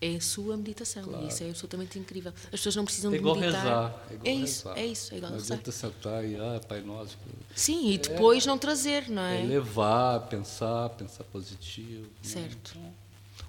É. 0.00 0.12
é 0.12 0.16
a 0.16 0.20
sua 0.20 0.56
meditação 0.56 1.04
claro. 1.04 1.24
e 1.24 1.28
isso 1.28 1.42
é 1.42 1.48
absolutamente 1.48 1.98
incrível. 1.98 2.32
As 2.44 2.50
pessoas 2.50 2.76
não 2.76 2.84
precisam 2.84 3.12
é 3.12 3.18
de 3.18 3.24
meditar. 3.24 3.50
Rezar, 3.50 4.06
é, 4.24 4.30
é 4.30 4.34
isso, 4.34 4.68
rezar. 4.68 4.80
é 4.80 4.86
isso, 4.86 5.14
é 5.14 5.16
igual 5.16 5.32
não 5.32 5.38
rezar. 5.38 5.54
adianta 5.54 5.72
sentar 5.72 6.24
e 6.24 6.36
ah, 6.36 6.60
Pai 6.68 6.80
Nosso. 6.82 7.18
Sim, 7.54 7.90
e 7.90 7.98
depois 7.98 8.46
não 8.46 8.56
trazer, 8.56 9.08
não 9.08 9.22
é? 9.22 9.40
É 9.40 9.44
levar, 9.44 10.20
pensar, 10.28 10.88
pensar 10.90 11.24
positivo. 11.24 12.06
Certo. 12.22 12.78
Né? 12.78 12.92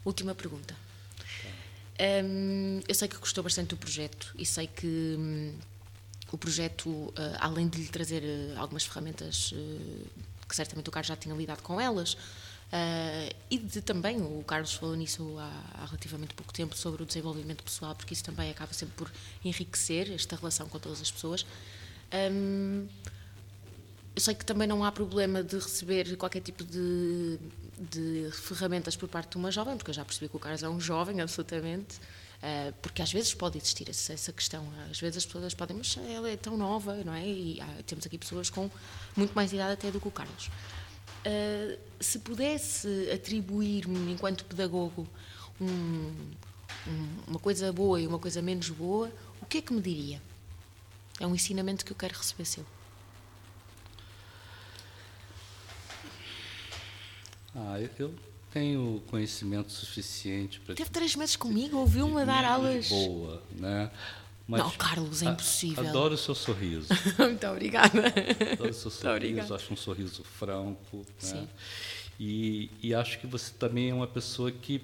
Última 0.04 0.34
pergunta. 0.34 0.76
Um, 2.26 2.82
eu 2.88 2.96
sei 2.96 3.08
que 3.08 3.18
gostou 3.18 3.44
bastante 3.44 3.70
do 3.70 3.78
projeto 3.78 4.34
e 4.38 4.46
sei 4.46 4.66
que 4.66 5.16
um, 5.18 5.54
o 6.32 6.38
projeto, 6.38 6.90
uh, 6.90 7.14
além 7.40 7.68
de 7.68 7.78
lhe 7.78 7.88
trazer 7.88 8.24
uh, 8.24 8.60
algumas 8.60 8.84
ferramentas 8.84 9.52
uh, 9.52 10.10
que 10.50 10.56
certamente 10.56 10.90
o 10.90 10.92
Carlos 10.92 11.08
já 11.08 11.16
tinha 11.16 11.36
lidado 11.36 11.62
com 11.62 11.80
elas, 11.80 12.18
e 13.50 13.58
de 13.60 13.82
também, 13.82 14.22
o 14.22 14.44
Carlos 14.44 14.74
falou 14.74 14.96
nisso 14.96 15.38
há, 15.38 15.82
há, 15.82 15.86
relativamente 15.86 16.34
pouco 16.34 16.52
tempo, 16.52 16.76
sobre 16.76 17.04
o 17.04 17.06
desenvolvimento 17.06 17.64
pessoal, 17.64 17.94
porque 17.94 18.14
isso 18.14 18.24
também 18.24 18.50
acaba 18.50 18.74
sempre 18.74 18.96
por 18.96 19.12
enriquecer 19.46 20.12
esta 20.12 20.36
relação 20.36 20.68
com 20.68 20.80
todas 20.80 21.00
as 21.00 21.12
pessoas. 21.12 21.46
Um, 22.32 22.88
eu 24.16 24.22
sei 24.22 24.36
que 24.36 24.46
também 24.46 24.68
não 24.68 24.84
há 24.84 24.92
problema 24.92 25.44
de 25.44 25.56
receber 25.56 26.16
qualquer 26.18 26.42
tipo 26.42 26.64
de, 26.64 27.40
de 27.80 28.30
ferramentas 28.32 28.96
por 28.96 29.10
parte 29.10 29.32
de 29.32 29.38
uma 29.38 29.52
jovem, 29.52 29.76
porque 29.76 29.90
eu 29.90 29.96
já 29.96 30.06
percebi 30.06 30.30
que 30.30 30.36
o 30.36 30.40
Carlos 30.40 30.62
é 30.62 30.70
um 30.70 30.80
jovem, 30.80 31.20
absolutamente, 31.22 31.98
uh, 31.98 32.74
porque 32.82 33.02
às 33.02 33.12
vezes 33.12 33.34
pode 33.34 33.58
existir 33.58 33.90
essa, 33.90 34.32
questão. 34.32 34.68
Às 34.90 35.00
vezes 35.00 35.18
as 35.18 35.26
pessoas 35.26 35.54
podem, 35.56 35.78
mas 35.78 35.98
ela 36.10 36.30
é 36.30 36.38
tão 36.38 36.56
nova, 36.56 36.96
não 37.04 37.14
é? 37.14 37.28
E 37.28 37.60
temos 37.88 38.06
aqui 38.06 38.18
pessoas 38.18 38.50
com 38.50 38.70
muito 39.16 39.34
mais 39.34 39.52
idade 39.52 39.74
até 39.74 39.90
do 39.90 40.00
que 40.00 40.08
o 40.08 40.12
Carlos. 40.12 40.50
Uh, 41.26 41.80
se 42.00 42.20
pudesse 42.20 43.10
atribuir-me, 43.14 44.12
enquanto 44.12 44.44
pedagogo, 44.46 45.08
um, 45.60 45.66
um, 46.88 47.18
uma 47.28 47.40
coisa 47.40 47.72
boa 47.72 48.02
e 48.02 48.06
uma 48.06 48.20
coisa 48.20 48.42
menos 48.42 48.70
boa, 48.70 49.10
o 49.42 49.46
que 49.46 49.60
é 49.60 49.62
que 49.62 49.74
me 49.74 49.82
diria? 49.82 50.22
É 51.20 51.28
um 51.28 51.34
ensinamento 51.34 51.86
que 51.86 51.92
eu 51.92 51.96
quero 51.96 52.18
receber 52.18 52.46
seu. 52.46 52.66
Ah, 57.56 57.80
eu 58.00 58.14
tenho 58.52 59.02
conhecimento 59.08 59.72
suficiente 59.72 60.60
para. 60.60 60.76
Teve 60.76 60.90
três 60.90 61.16
meses 61.16 61.36
comigo, 61.36 61.78
ouviu-me 61.78 62.26
dar 62.26 62.44
aulas. 62.44 62.90
Boa, 62.90 63.44
né? 63.52 63.92
Mas 64.48 64.62
não, 64.62 64.72
Carlos, 64.72 65.22
é 65.22 65.28
impossível. 65.28 65.88
Adoro 65.88 66.16
o 66.16 66.18
seu 66.18 66.36
sorriso. 66.36 66.88
Muito 67.18 67.48
obrigada. 67.48 68.14
Adoro 68.54 68.70
o 68.70 68.74
seu 68.74 68.92
sorriso, 68.92 69.56
acho 69.56 69.74
um 69.74 69.78
sorriso 69.78 70.24
franco. 70.24 70.98
Né? 70.98 71.04
Sim. 71.18 71.50
E, 72.20 72.70
e 72.82 72.94
acho 72.94 73.20
que 73.20 73.28
você 73.28 73.52
também 73.58 73.90
é 73.90 73.94
uma 73.94 74.08
pessoa 74.08 74.52
que 74.52 74.82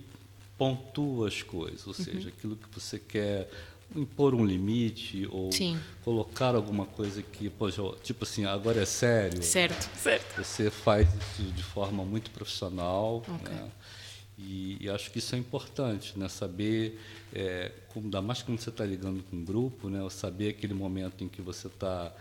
pontua 0.57 1.27
as 1.27 1.41
coisas, 1.41 1.85
ou 1.87 1.93
seja, 1.93 2.27
uhum. 2.27 2.33
aquilo 2.35 2.55
que 2.55 2.67
você 2.73 2.99
quer 2.99 3.49
impor 3.95 4.35
um 4.35 4.45
limite 4.45 5.27
ou 5.31 5.51
Sim. 5.51 5.79
colocar 6.03 6.53
alguma 6.53 6.85
coisa 6.85 7.21
que, 7.21 7.49
poxa, 7.49 7.81
tipo 8.03 8.23
assim, 8.23 8.45
agora 8.45 8.81
é 8.81 8.85
sério. 8.85 9.41
Certo, 9.41 9.89
certo. 9.97 10.43
Você 10.43 10.69
faz 10.69 11.07
isso 11.07 11.43
de 11.51 11.63
forma 11.63 12.03
muito 12.03 12.29
profissional. 12.31 13.23
Okay. 13.27 13.55
Né? 13.55 13.71
E, 14.39 14.77
e, 14.79 14.89
acho 14.89 15.11
que 15.11 15.19
isso 15.19 15.35
é 15.35 15.37
importante, 15.37 16.17
né? 16.17 16.29
Saber, 16.29 16.99
é, 17.33 17.71
como, 17.89 18.05
ainda 18.05 18.21
mais 18.21 18.41
quando 18.41 18.59
você 18.59 18.69
está 18.69 18.85
ligando 18.85 19.23
com 19.23 19.35
um 19.35 19.43
grupo, 19.43 19.89
né? 19.89 20.07
Saber 20.09 20.49
aquele 20.49 20.73
momento 20.73 21.23
em 21.23 21.27
que 21.27 21.41
você 21.41 21.67
está 21.67 22.13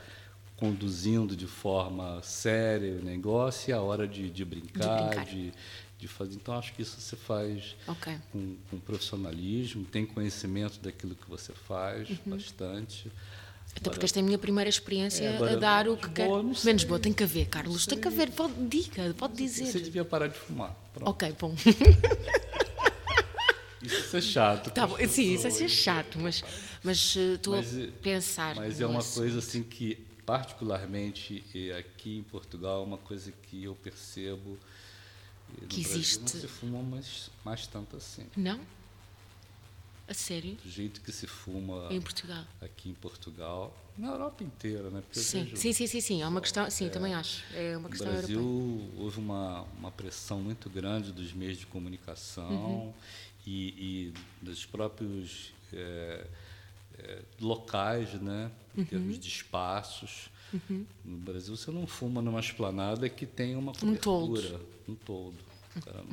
conduzindo 0.57 1.37
de 1.37 1.47
forma 1.47 2.21
séria 2.23 2.99
o 2.99 3.05
negócio 3.05 3.71
e 3.71 3.73
a 3.73 3.81
hora 3.81 4.09
de, 4.09 4.29
de 4.29 4.45
brincar, 4.45 4.97
de, 4.97 5.07
brincar. 5.07 5.25
de 5.25 5.53
de 5.99 6.07
fazer. 6.07 6.37
Então, 6.37 6.57
acho 6.57 6.73
que 6.75 6.83
isso 6.83 7.01
você 7.01 7.17
faz 7.17 7.77
okay. 7.87 8.17
com, 8.33 8.57
com, 8.71 8.79
profissionalismo, 8.79 9.85
tem 9.85 10.07
conhecimento 10.07 10.79
daquilo 10.81 11.15
que 11.15 11.29
você 11.29 11.53
faz, 11.53 12.09
uhum. 12.09 12.17
bastante. 12.27 13.11
Até 13.77 13.91
porque 13.91 14.05
esta 14.05 14.19
é 14.19 14.23
a 14.23 14.25
minha 14.25 14.39
primeira 14.39 14.69
experiência 14.69 15.25
é, 15.25 15.53
a 15.53 15.57
dar 15.57 15.89
o 15.89 15.97
que 15.97 16.11
quer. 16.11 16.29
Menos 16.65 16.85
boa, 16.85 16.99
tem 16.99 17.13
que 17.13 17.23
haver, 17.23 17.47
Carlos, 17.47 17.87
tem 17.87 17.99
que 17.99 18.09
haver. 18.09 18.31
Pode, 18.31 18.55
diga, 18.67 19.15
pode 19.17 19.35
dizer. 19.35 19.67
Você 19.67 19.81
devia 19.81 20.05
parar 20.05 20.27
de 20.27 20.39
fumar. 20.39 20.75
Pronto. 20.93 21.09
Ok, 21.09 21.35
bom. 21.39 21.55
Isso 23.81 24.17
é 24.17 24.21
chato. 24.21 24.71
Tá, 24.71 24.89
sim, 25.09 25.35
isso 25.35 25.47
é 25.47 25.69
chato, 25.69 26.19
mas, 26.19 26.43
mas 26.83 27.15
estou 27.15 27.55
a 27.55 27.61
eh, 27.61 27.91
pensar. 28.03 28.57
Mas 28.57 28.81
é 28.81 28.87
uma 28.87 28.99
assunto. 28.99 29.23
coisa 29.23 29.39
assim 29.39 29.63
que, 29.63 29.95
particularmente 30.27 31.45
aqui 31.79 32.19
em 32.19 32.23
Portugal, 32.25 32.83
é 32.83 32.85
uma 32.85 32.99
coisa 32.99 33.33
que 33.43 33.65
eu 33.65 33.75
percebo 33.77 34.59
que 35.69 35.81
existe. 35.81 36.21
não 36.21 36.29
se 36.29 36.49
fuma 36.49 36.83
mais, 36.83 37.31
mais 37.45 37.67
tanto 37.67 37.97
assim. 37.97 38.27
Não? 38.37 38.61
A 40.09 40.15
sério? 40.15 40.55
Do 40.65 40.71
jeito 40.71 41.03
que 41.03 41.13
se 41.13 41.27
fuma 41.27 41.89
em 41.91 42.01
Portugal. 42.01 42.43
aqui 42.63 42.89
em 42.89 42.95
Portugal, 42.95 43.77
na 43.99 44.09
Europa 44.09 44.43
inteira, 44.43 44.89
né? 44.89 45.03
Porque 45.03 45.21
sim. 45.21 45.55
sim, 45.55 45.73
sim, 45.73 45.87
sim, 45.87 46.01
sim, 46.01 46.23
é 46.23 46.27
uma 46.27 46.41
questão, 46.41 46.71
sim, 46.71 46.87
é, 46.87 46.89
também 46.89 47.13
acho. 47.15 47.45
É 47.55 47.77
uma 47.77 47.91
questão 47.91 48.07
No 48.07 48.17
Brasil 48.17 48.41
europeia. 48.41 49.03
houve 49.05 49.19
uma, 49.19 49.63
uma 49.77 49.91
pressão 49.91 50.41
muito 50.41 50.71
grande 50.71 51.13
dos 51.13 51.35
meios 51.35 51.59
de 51.59 51.67
comunicação 51.67 52.49
uhum. 52.49 52.93
e, 53.47 54.13
e, 54.13 54.15
dos 54.41 54.65
próprios 54.65 55.53
é, 55.75 56.27
é, 56.99 57.23
locais, 57.39 58.15
né? 58.15 58.51
Em 58.75 58.81
uhum. 58.81 58.87
termos 58.87 59.19
de 59.19 59.29
espaços. 59.29 60.31
Uhum. 60.55 60.87
No 61.05 61.19
Brasil, 61.19 61.55
você 61.55 61.71
não 61.71 61.87
fuma 61.87 62.23
numa 62.23 62.41
esplanada 62.41 63.11
que 63.11 63.27
tem 63.27 63.57
uma 63.57 63.75
cobertura. 63.75 64.47
Um 64.47 64.49
todo. 64.49 64.67
Um 64.89 64.95
todo. 64.95 65.49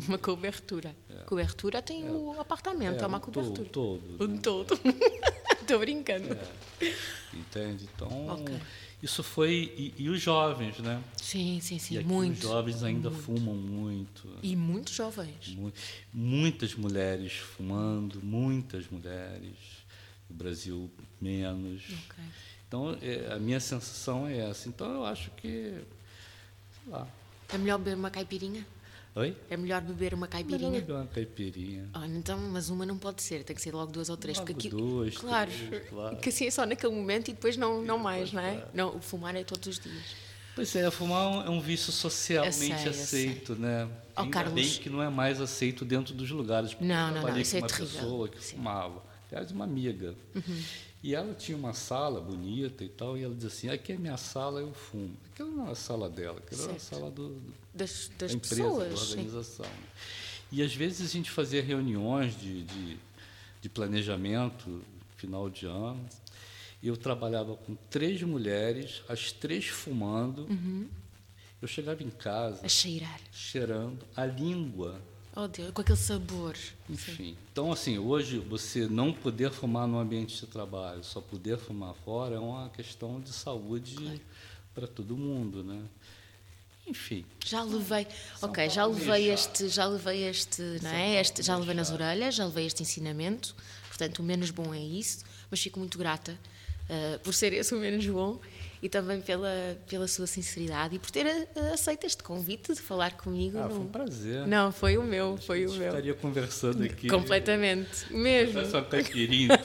Uma 0.08 0.18
cobertura. 0.18 0.96
É. 1.10 1.24
Cobertura 1.24 1.82
tem 1.82 2.06
é. 2.06 2.12
o 2.12 2.40
apartamento, 2.40 3.00
é, 3.00 3.04
é 3.04 3.08
uma 3.08 3.18
um 3.18 3.22
cobertura. 3.22 3.70
Todo. 3.70 4.24
Um 4.24 4.38
todo. 4.38 4.80
Estou 5.62 5.80
brincando. 5.80 6.34
É. 6.34 6.94
Entende? 7.34 7.90
Então, 7.96 8.30
okay. 8.36 8.60
isso 9.02 9.24
foi. 9.24 9.74
E, 9.76 9.94
e, 9.98 10.10
os 10.10 10.22
jovens, 10.22 10.78
né? 10.80 11.02
Sim, 11.18 11.60
sim, 11.60 11.80
sim. 11.80 12.00
E 12.00 12.04
muito. 12.04 12.44
Os 12.44 12.52
jovens 12.52 12.84
ainda 12.84 13.10
muito. 13.10 13.24
fumam 13.24 13.56
muito. 13.56 14.30
E 14.44 14.56
muitos 14.56 14.94
jovens. 14.94 15.58
Muitas 16.14 16.76
mulheres 16.76 17.34
fumando, 17.34 18.22
muitas 18.22 18.88
mulheres. 18.90 19.58
No 20.30 20.36
Brasil, 20.36 20.92
menos. 21.22 21.84
Okay. 21.86 22.26
Então, 22.68 22.98
é, 23.02 23.32
a 23.34 23.40
minha 23.40 23.60
sensação 23.60 24.28
é 24.28 24.50
essa. 24.50 24.68
Então, 24.68 24.92
eu 24.92 25.06
acho 25.06 25.32
que, 25.32 25.74
sei 26.84 26.92
lá. 26.92 27.08
É 27.50 27.58
melhor 27.58 27.78
beber 27.78 27.96
uma 27.96 28.10
caipirinha? 28.10 28.66
Oi? 29.16 29.34
É 29.50 29.56
melhor 29.56 29.82
beber 29.82 30.14
uma 30.14 30.28
caipirinha? 30.28 30.72
Melhor 30.72 30.82
beber 30.82 30.94
uma 30.94 31.08
caipirinha. 31.08 31.90
Oh, 31.96 32.04
então, 32.04 32.38
mas 32.38 32.70
uma 32.70 32.86
não 32.86 32.98
pode 32.98 33.24
ser, 33.24 33.46
tem 33.46 33.56
que 33.56 33.62
ser 33.62 33.74
logo 33.74 33.90
duas 33.90 34.10
ou 34.10 34.18
três. 34.18 34.38
Logo 34.38 34.52
porque 34.52 34.70
duas, 34.70 35.18
claro, 35.18 35.50
três, 35.70 35.88
claro. 35.90 36.18
Que 36.18 36.30
assim 36.30 36.48
é 36.48 36.52
só 36.52 36.66
naquele 36.66 36.94
momento 36.94 37.30
e 37.30 37.34
depois 37.34 37.56
não, 37.56 37.82
não 37.82 37.98
mais, 37.98 38.34
não 38.34 38.42
é? 38.42 38.56
Claro. 38.56 38.70
Não, 38.74 38.96
o 38.98 39.00
fumar 39.00 39.34
é 39.36 39.44
todos 39.46 39.68
os 39.68 39.80
dias. 39.80 40.04
Pois 40.54 40.76
é, 40.76 40.90
fumar 40.92 41.46
é 41.46 41.50
um 41.50 41.62
vício 41.62 41.94
socialmente 41.94 42.54
sei, 42.54 42.90
aceito, 42.90 43.56
né? 43.56 43.88
Oh, 44.18 44.22
Ainda 44.22 44.34
Carlos. 44.34 44.54
bem 44.54 44.70
que 44.82 44.90
não 44.90 45.02
é 45.02 45.10
mais 45.10 45.40
aceito 45.40 45.86
dentro 45.86 46.14
dos 46.14 46.30
lugares. 46.32 46.76
Não, 46.82 47.14
não, 47.14 47.22
não, 47.22 47.40
isso 47.40 47.56
é 47.56 47.60
uma 47.60 47.68
terrível. 47.68 48.00
pessoa 48.00 48.28
que 48.28 48.44
Sim. 48.44 48.56
fumava. 48.58 49.02
Aliás, 49.32 49.52
uma 49.52 49.64
amiga. 49.66 50.14
Uhum. 50.34 50.64
E 51.06 51.14
ela 51.14 51.36
tinha 51.36 51.56
uma 51.56 51.72
sala 51.72 52.20
bonita 52.20 52.84
e 52.84 52.90
tal, 52.90 53.16
e 53.16 53.24
ela 53.24 53.36
dizia 53.36 53.50
assim: 53.50 53.70
aqui 53.70 53.94
é 53.94 53.96
minha 53.96 54.18
sala, 54.18 54.60
eu 54.60 54.74
fumo. 54.74 55.16
Aquela 55.32 55.52
não 55.52 55.62
era 55.62 55.72
a 55.74 55.76
sala 55.76 56.10
dela, 56.10 56.40
aquela 56.40 56.64
era 56.64 56.74
a 56.74 56.80
sala 56.80 57.12
do, 57.12 57.40
das, 57.72 58.10
das 58.18 58.32
da 58.32 58.38
empresa, 58.38 58.64
pessoas, 58.64 58.90
da 58.90 59.10
organização. 59.12 59.66
Sim. 59.68 60.16
E 60.52 60.64
às 60.64 60.74
vezes 60.74 61.08
a 61.08 61.14
gente 61.14 61.30
fazia 61.30 61.62
reuniões 61.62 62.36
de, 62.36 62.64
de, 62.64 62.98
de 63.62 63.70
planejamento, 63.70 64.82
final 65.16 65.48
de 65.48 65.68
ano, 65.68 66.04
e 66.82 66.88
eu 66.88 66.98
trabalhava 66.98 67.56
com 67.56 67.76
três 67.88 68.24
mulheres, 68.24 69.04
as 69.08 69.32
três 69.32 69.68
fumando. 69.68 70.48
Uhum. 70.50 70.90
Eu 71.62 71.68
chegava 71.68 72.02
em 72.02 72.10
casa. 72.10 72.66
A 72.66 72.68
cheirar. 72.68 73.20
Cheirando 73.32 74.04
a 74.16 74.26
língua 74.26 75.00
Oh 75.36 75.50
Deus, 75.50 75.72
com 75.72 75.82
aquele 75.82 75.98
sabor. 75.98 76.56
Enfim. 76.90 77.16
Sim. 77.16 77.38
Então, 77.52 77.72
assim, 77.72 77.98
hoje 77.98 78.40
você 78.40 78.88
não 78.88 79.12
poder 79.12 79.52
fumar 79.52 79.86
no 79.86 80.00
ambiente 80.00 80.40
de 80.40 80.48
trabalho, 80.48 81.04
só 81.04 81.20
poder 81.20 81.58
fumar 81.58 81.94
fora 82.06 82.36
é 82.36 82.40
uma 82.40 82.70
questão 82.70 83.20
de 83.20 83.34
saúde 83.34 83.96
claro. 83.96 84.22
para 84.74 84.88
todo 84.88 85.18
mundo, 85.18 85.62
né? 85.62 85.82
Enfim. 86.88 87.26
Já 87.44 87.64
levei, 87.64 88.08
ok, 88.42 88.70
já 88.70 88.86
levei 88.86 89.30
este, 89.32 89.68
já 89.68 89.86
levei 89.86 90.24
este, 90.24 90.62
não 90.82 90.92
é? 90.92 91.20
Este, 91.20 91.42
já 91.42 91.58
levei 91.58 91.76
nas 91.76 91.92
orelhas, 91.92 92.36
já 92.36 92.46
levei 92.46 92.66
este 92.66 92.84
ensinamento. 92.84 93.56
Portanto, 93.90 94.20
o 94.20 94.24
menos 94.24 94.52
bom 94.52 94.74
é 94.74 94.80
isso, 94.80 95.26
mas 95.52 95.60
fico 95.60 95.80
muito 95.80 95.98
grata 95.98 96.38
uh, 96.90 97.20
por 97.20 97.34
ser 97.34 97.52
esse 97.54 97.74
o 97.74 97.80
menos 97.80 98.06
bom 98.06 98.40
e 98.82 98.90
também 98.90 99.22
pela, 99.22 99.78
pela 99.88 100.08
sua 100.08 100.28
sinceridade 100.28 100.96
e 100.96 101.00
por 101.00 101.10
ter 101.12 101.48
aceito 101.74 102.06
este 102.06 102.22
convite 102.24 102.74
de 102.74 102.82
falar 102.82 103.18
comigo. 103.18 103.58
Ah, 103.58 103.70
foi 103.70 103.80
um 103.80 103.88
prazer. 103.88 104.48
Não, 104.48 104.72
foi 104.72 104.98
o 104.98 105.04
meu, 105.04 105.38
foi 105.38 105.66
o 105.66 105.72
meu. 105.72 105.88
Estaria 105.88 106.14
conversando 106.14 106.84
aqui. 106.84 107.08
Completamente, 107.08 108.14
mesmo. 108.14 108.60
Essa 108.60 108.82
caipirinha, 108.82 109.60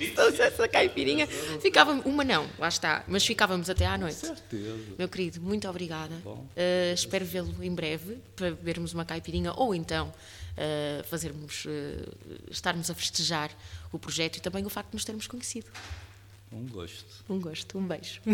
então. 0.00 0.28
essa 0.38 0.68
caipirinha. 0.68 1.26
Ficávamos, 1.60 2.04
uma 2.06 2.24
não, 2.24 2.48
lá 2.58 2.68
está, 2.68 3.04
mas 3.06 3.24
ficávamos 3.24 3.68
até 3.68 3.86
à 3.86 3.98
noite. 3.98 4.20
Com 4.20 4.26
certeza. 4.26 4.78
Meu 4.98 5.08
querido, 5.08 5.40
muito 5.40 5.68
obrigada. 5.68 6.14
Bom. 6.22 6.46
Uh, 6.56 6.94
espero 6.94 7.24
vê-lo 7.24 7.54
em 7.62 7.74
breve 7.74 8.18
para 8.34 8.50
bebermos 8.50 8.94
uma 8.94 9.04
caipirinha 9.04 9.52
ou 9.52 9.74
então 9.74 10.12
uh, 10.56 11.04
fazermos, 11.04 11.64
uh, 11.64 12.50
estarmos 12.50 12.90
a 12.90 12.94
festejar 12.94 13.50
o 13.92 13.98
projeto 13.98 14.36
e 14.36 14.40
também 14.40 14.64
o 14.64 14.70
facto 14.70 14.90
de 14.90 14.96
nos 14.96 15.04
termos 15.04 15.26
conhecido. 15.26 15.66
Um 16.52 16.66
gosto. 16.66 17.24
Um 17.28 17.40
gosto, 17.40 17.78
um 17.78 17.86
beijo. 17.86 18.20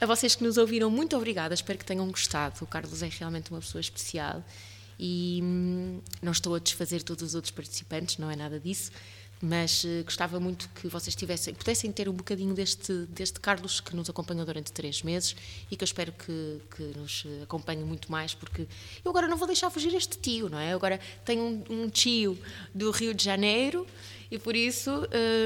Ah, 0.00 0.04
a 0.04 0.06
vocês 0.06 0.36
que 0.36 0.44
nos 0.44 0.56
ouviram, 0.56 0.88
muito 0.88 1.16
obrigada, 1.16 1.52
espero 1.52 1.76
que 1.76 1.84
tenham 1.84 2.06
gostado. 2.06 2.62
O 2.62 2.66
Carlos 2.68 3.02
é 3.02 3.08
realmente 3.08 3.50
uma 3.50 3.58
pessoa 3.58 3.80
especial 3.80 4.44
e 4.98 5.40
hum, 5.42 6.00
não 6.22 6.30
estou 6.30 6.54
a 6.54 6.58
desfazer 6.58 7.02
todos 7.02 7.22
os 7.22 7.34
outros 7.34 7.50
participantes, 7.50 8.16
não 8.16 8.30
é 8.30 8.36
nada 8.36 8.60
disso, 8.60 8.92
mas 9.40 9.84
uh, 9.84 10.04
gostava 10.04 10.40
muito 10.40 10.68
que 10.70 10.88
vocês 10.88 11.14
tivessem, 11.14 11.54
pudessem 11.54 11.92
ter 11.92 12.08
um 12.08 12.12
bocadinho 12.12 12.54
deste, 12.54 12.92
deste 13.06 13.38
Carlos 13.38 13.80
que 13.80 13.94
nos 13.94 14.10
acompanhou 14.10 14.44
durante 14.44 14.72
três 14.72 15.02
meses 15.02 15.36
e 15.70 15.76
que 15.76 15.82
eu 15.82 15.86
espero 15.86 16.12
que, 16.12 16.60
que 16.76 16.82
nos 16.96 17.24
acompanhe 17.42 17.84
muito 17.84 18.10
mais, 18.10 18.34
porque 18.34 18.62
eu 19.04 19.10
agora 19.10 19.28
não 19.28 19.36
vou 19.36 19.46
deixar 19.46 19.70
fugir 19.70 19.94
este 19.94 20.18
tio, 20.18 20.48
não 20.48 20.58
é? 20.58 20.72
Eu 20.72 20.76
agora 20.76 20.98
tenho 21.24 21.42
um, 21.42 21.82
um 21.84 21.88
tio 21.88 22.38
do 22.74 22.90
Rio 22.90 23.14
de 23.14 23.24
Janeiro 23.24 23.86
e 24.30 24.38
por 24.38 24.56
isso 24.56 24.90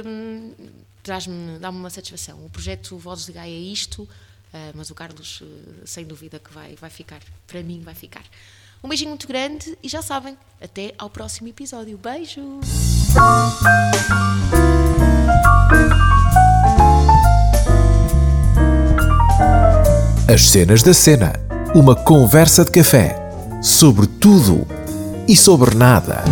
hum, 0.06 0.52
traz-me, 1.02 1.58
dá-me 1.58 1.78
uma 1.78 1.90
satisfação. 1.90 2.44
O 2.44 2.50
projeto 2.50 2.96
Vozes 2.96 3.26
de 3.26 3.32
Gaia 3.32 3.52
é 3.52 3.58
isto, 3.58 4.02
uh, 4.02 4.08
mas 4.74 4.90
o 4.90 4.94
Carlos, 4.94 5.40
uh, 5.40 5.46
sem 5.84 6.04
dúvida, 6.04 6.38
que 6.38 6.52
vai, 6.52 6.74
vai 6.76 6.90
ficar. 6.90 7.20
Para 7.46 7.62
mim, 7.62 7.80
vai 7.82 7.94
ficar. 7.94 8.24
Um 8.82 8.88
beijinho 8.88 9.10
muito 9.10 9.28
grande 9.28 9.76
e 9.82 9.88
já 9.88 10.02
sabem, 10.02 10.36
até 10.60 10.94
ao 10.98 11.08
próximo 11.08 11.48
episódio. 11.48 11.96
Beijo! 11.98 12.60
As 20.32 20.42
cenas 20.48 20.82
da 20.82 20.94
cena. 20.94 21.32
Uma 21.74 21.94
conversa 21.94 22.64
de 22.64 22.70
café 22.70 23.16
sobre 23.62 24.06
tudo 24.06 24.66
e 25.28 25.36
sobre 25.36 25.74
nada. 25.74 26.24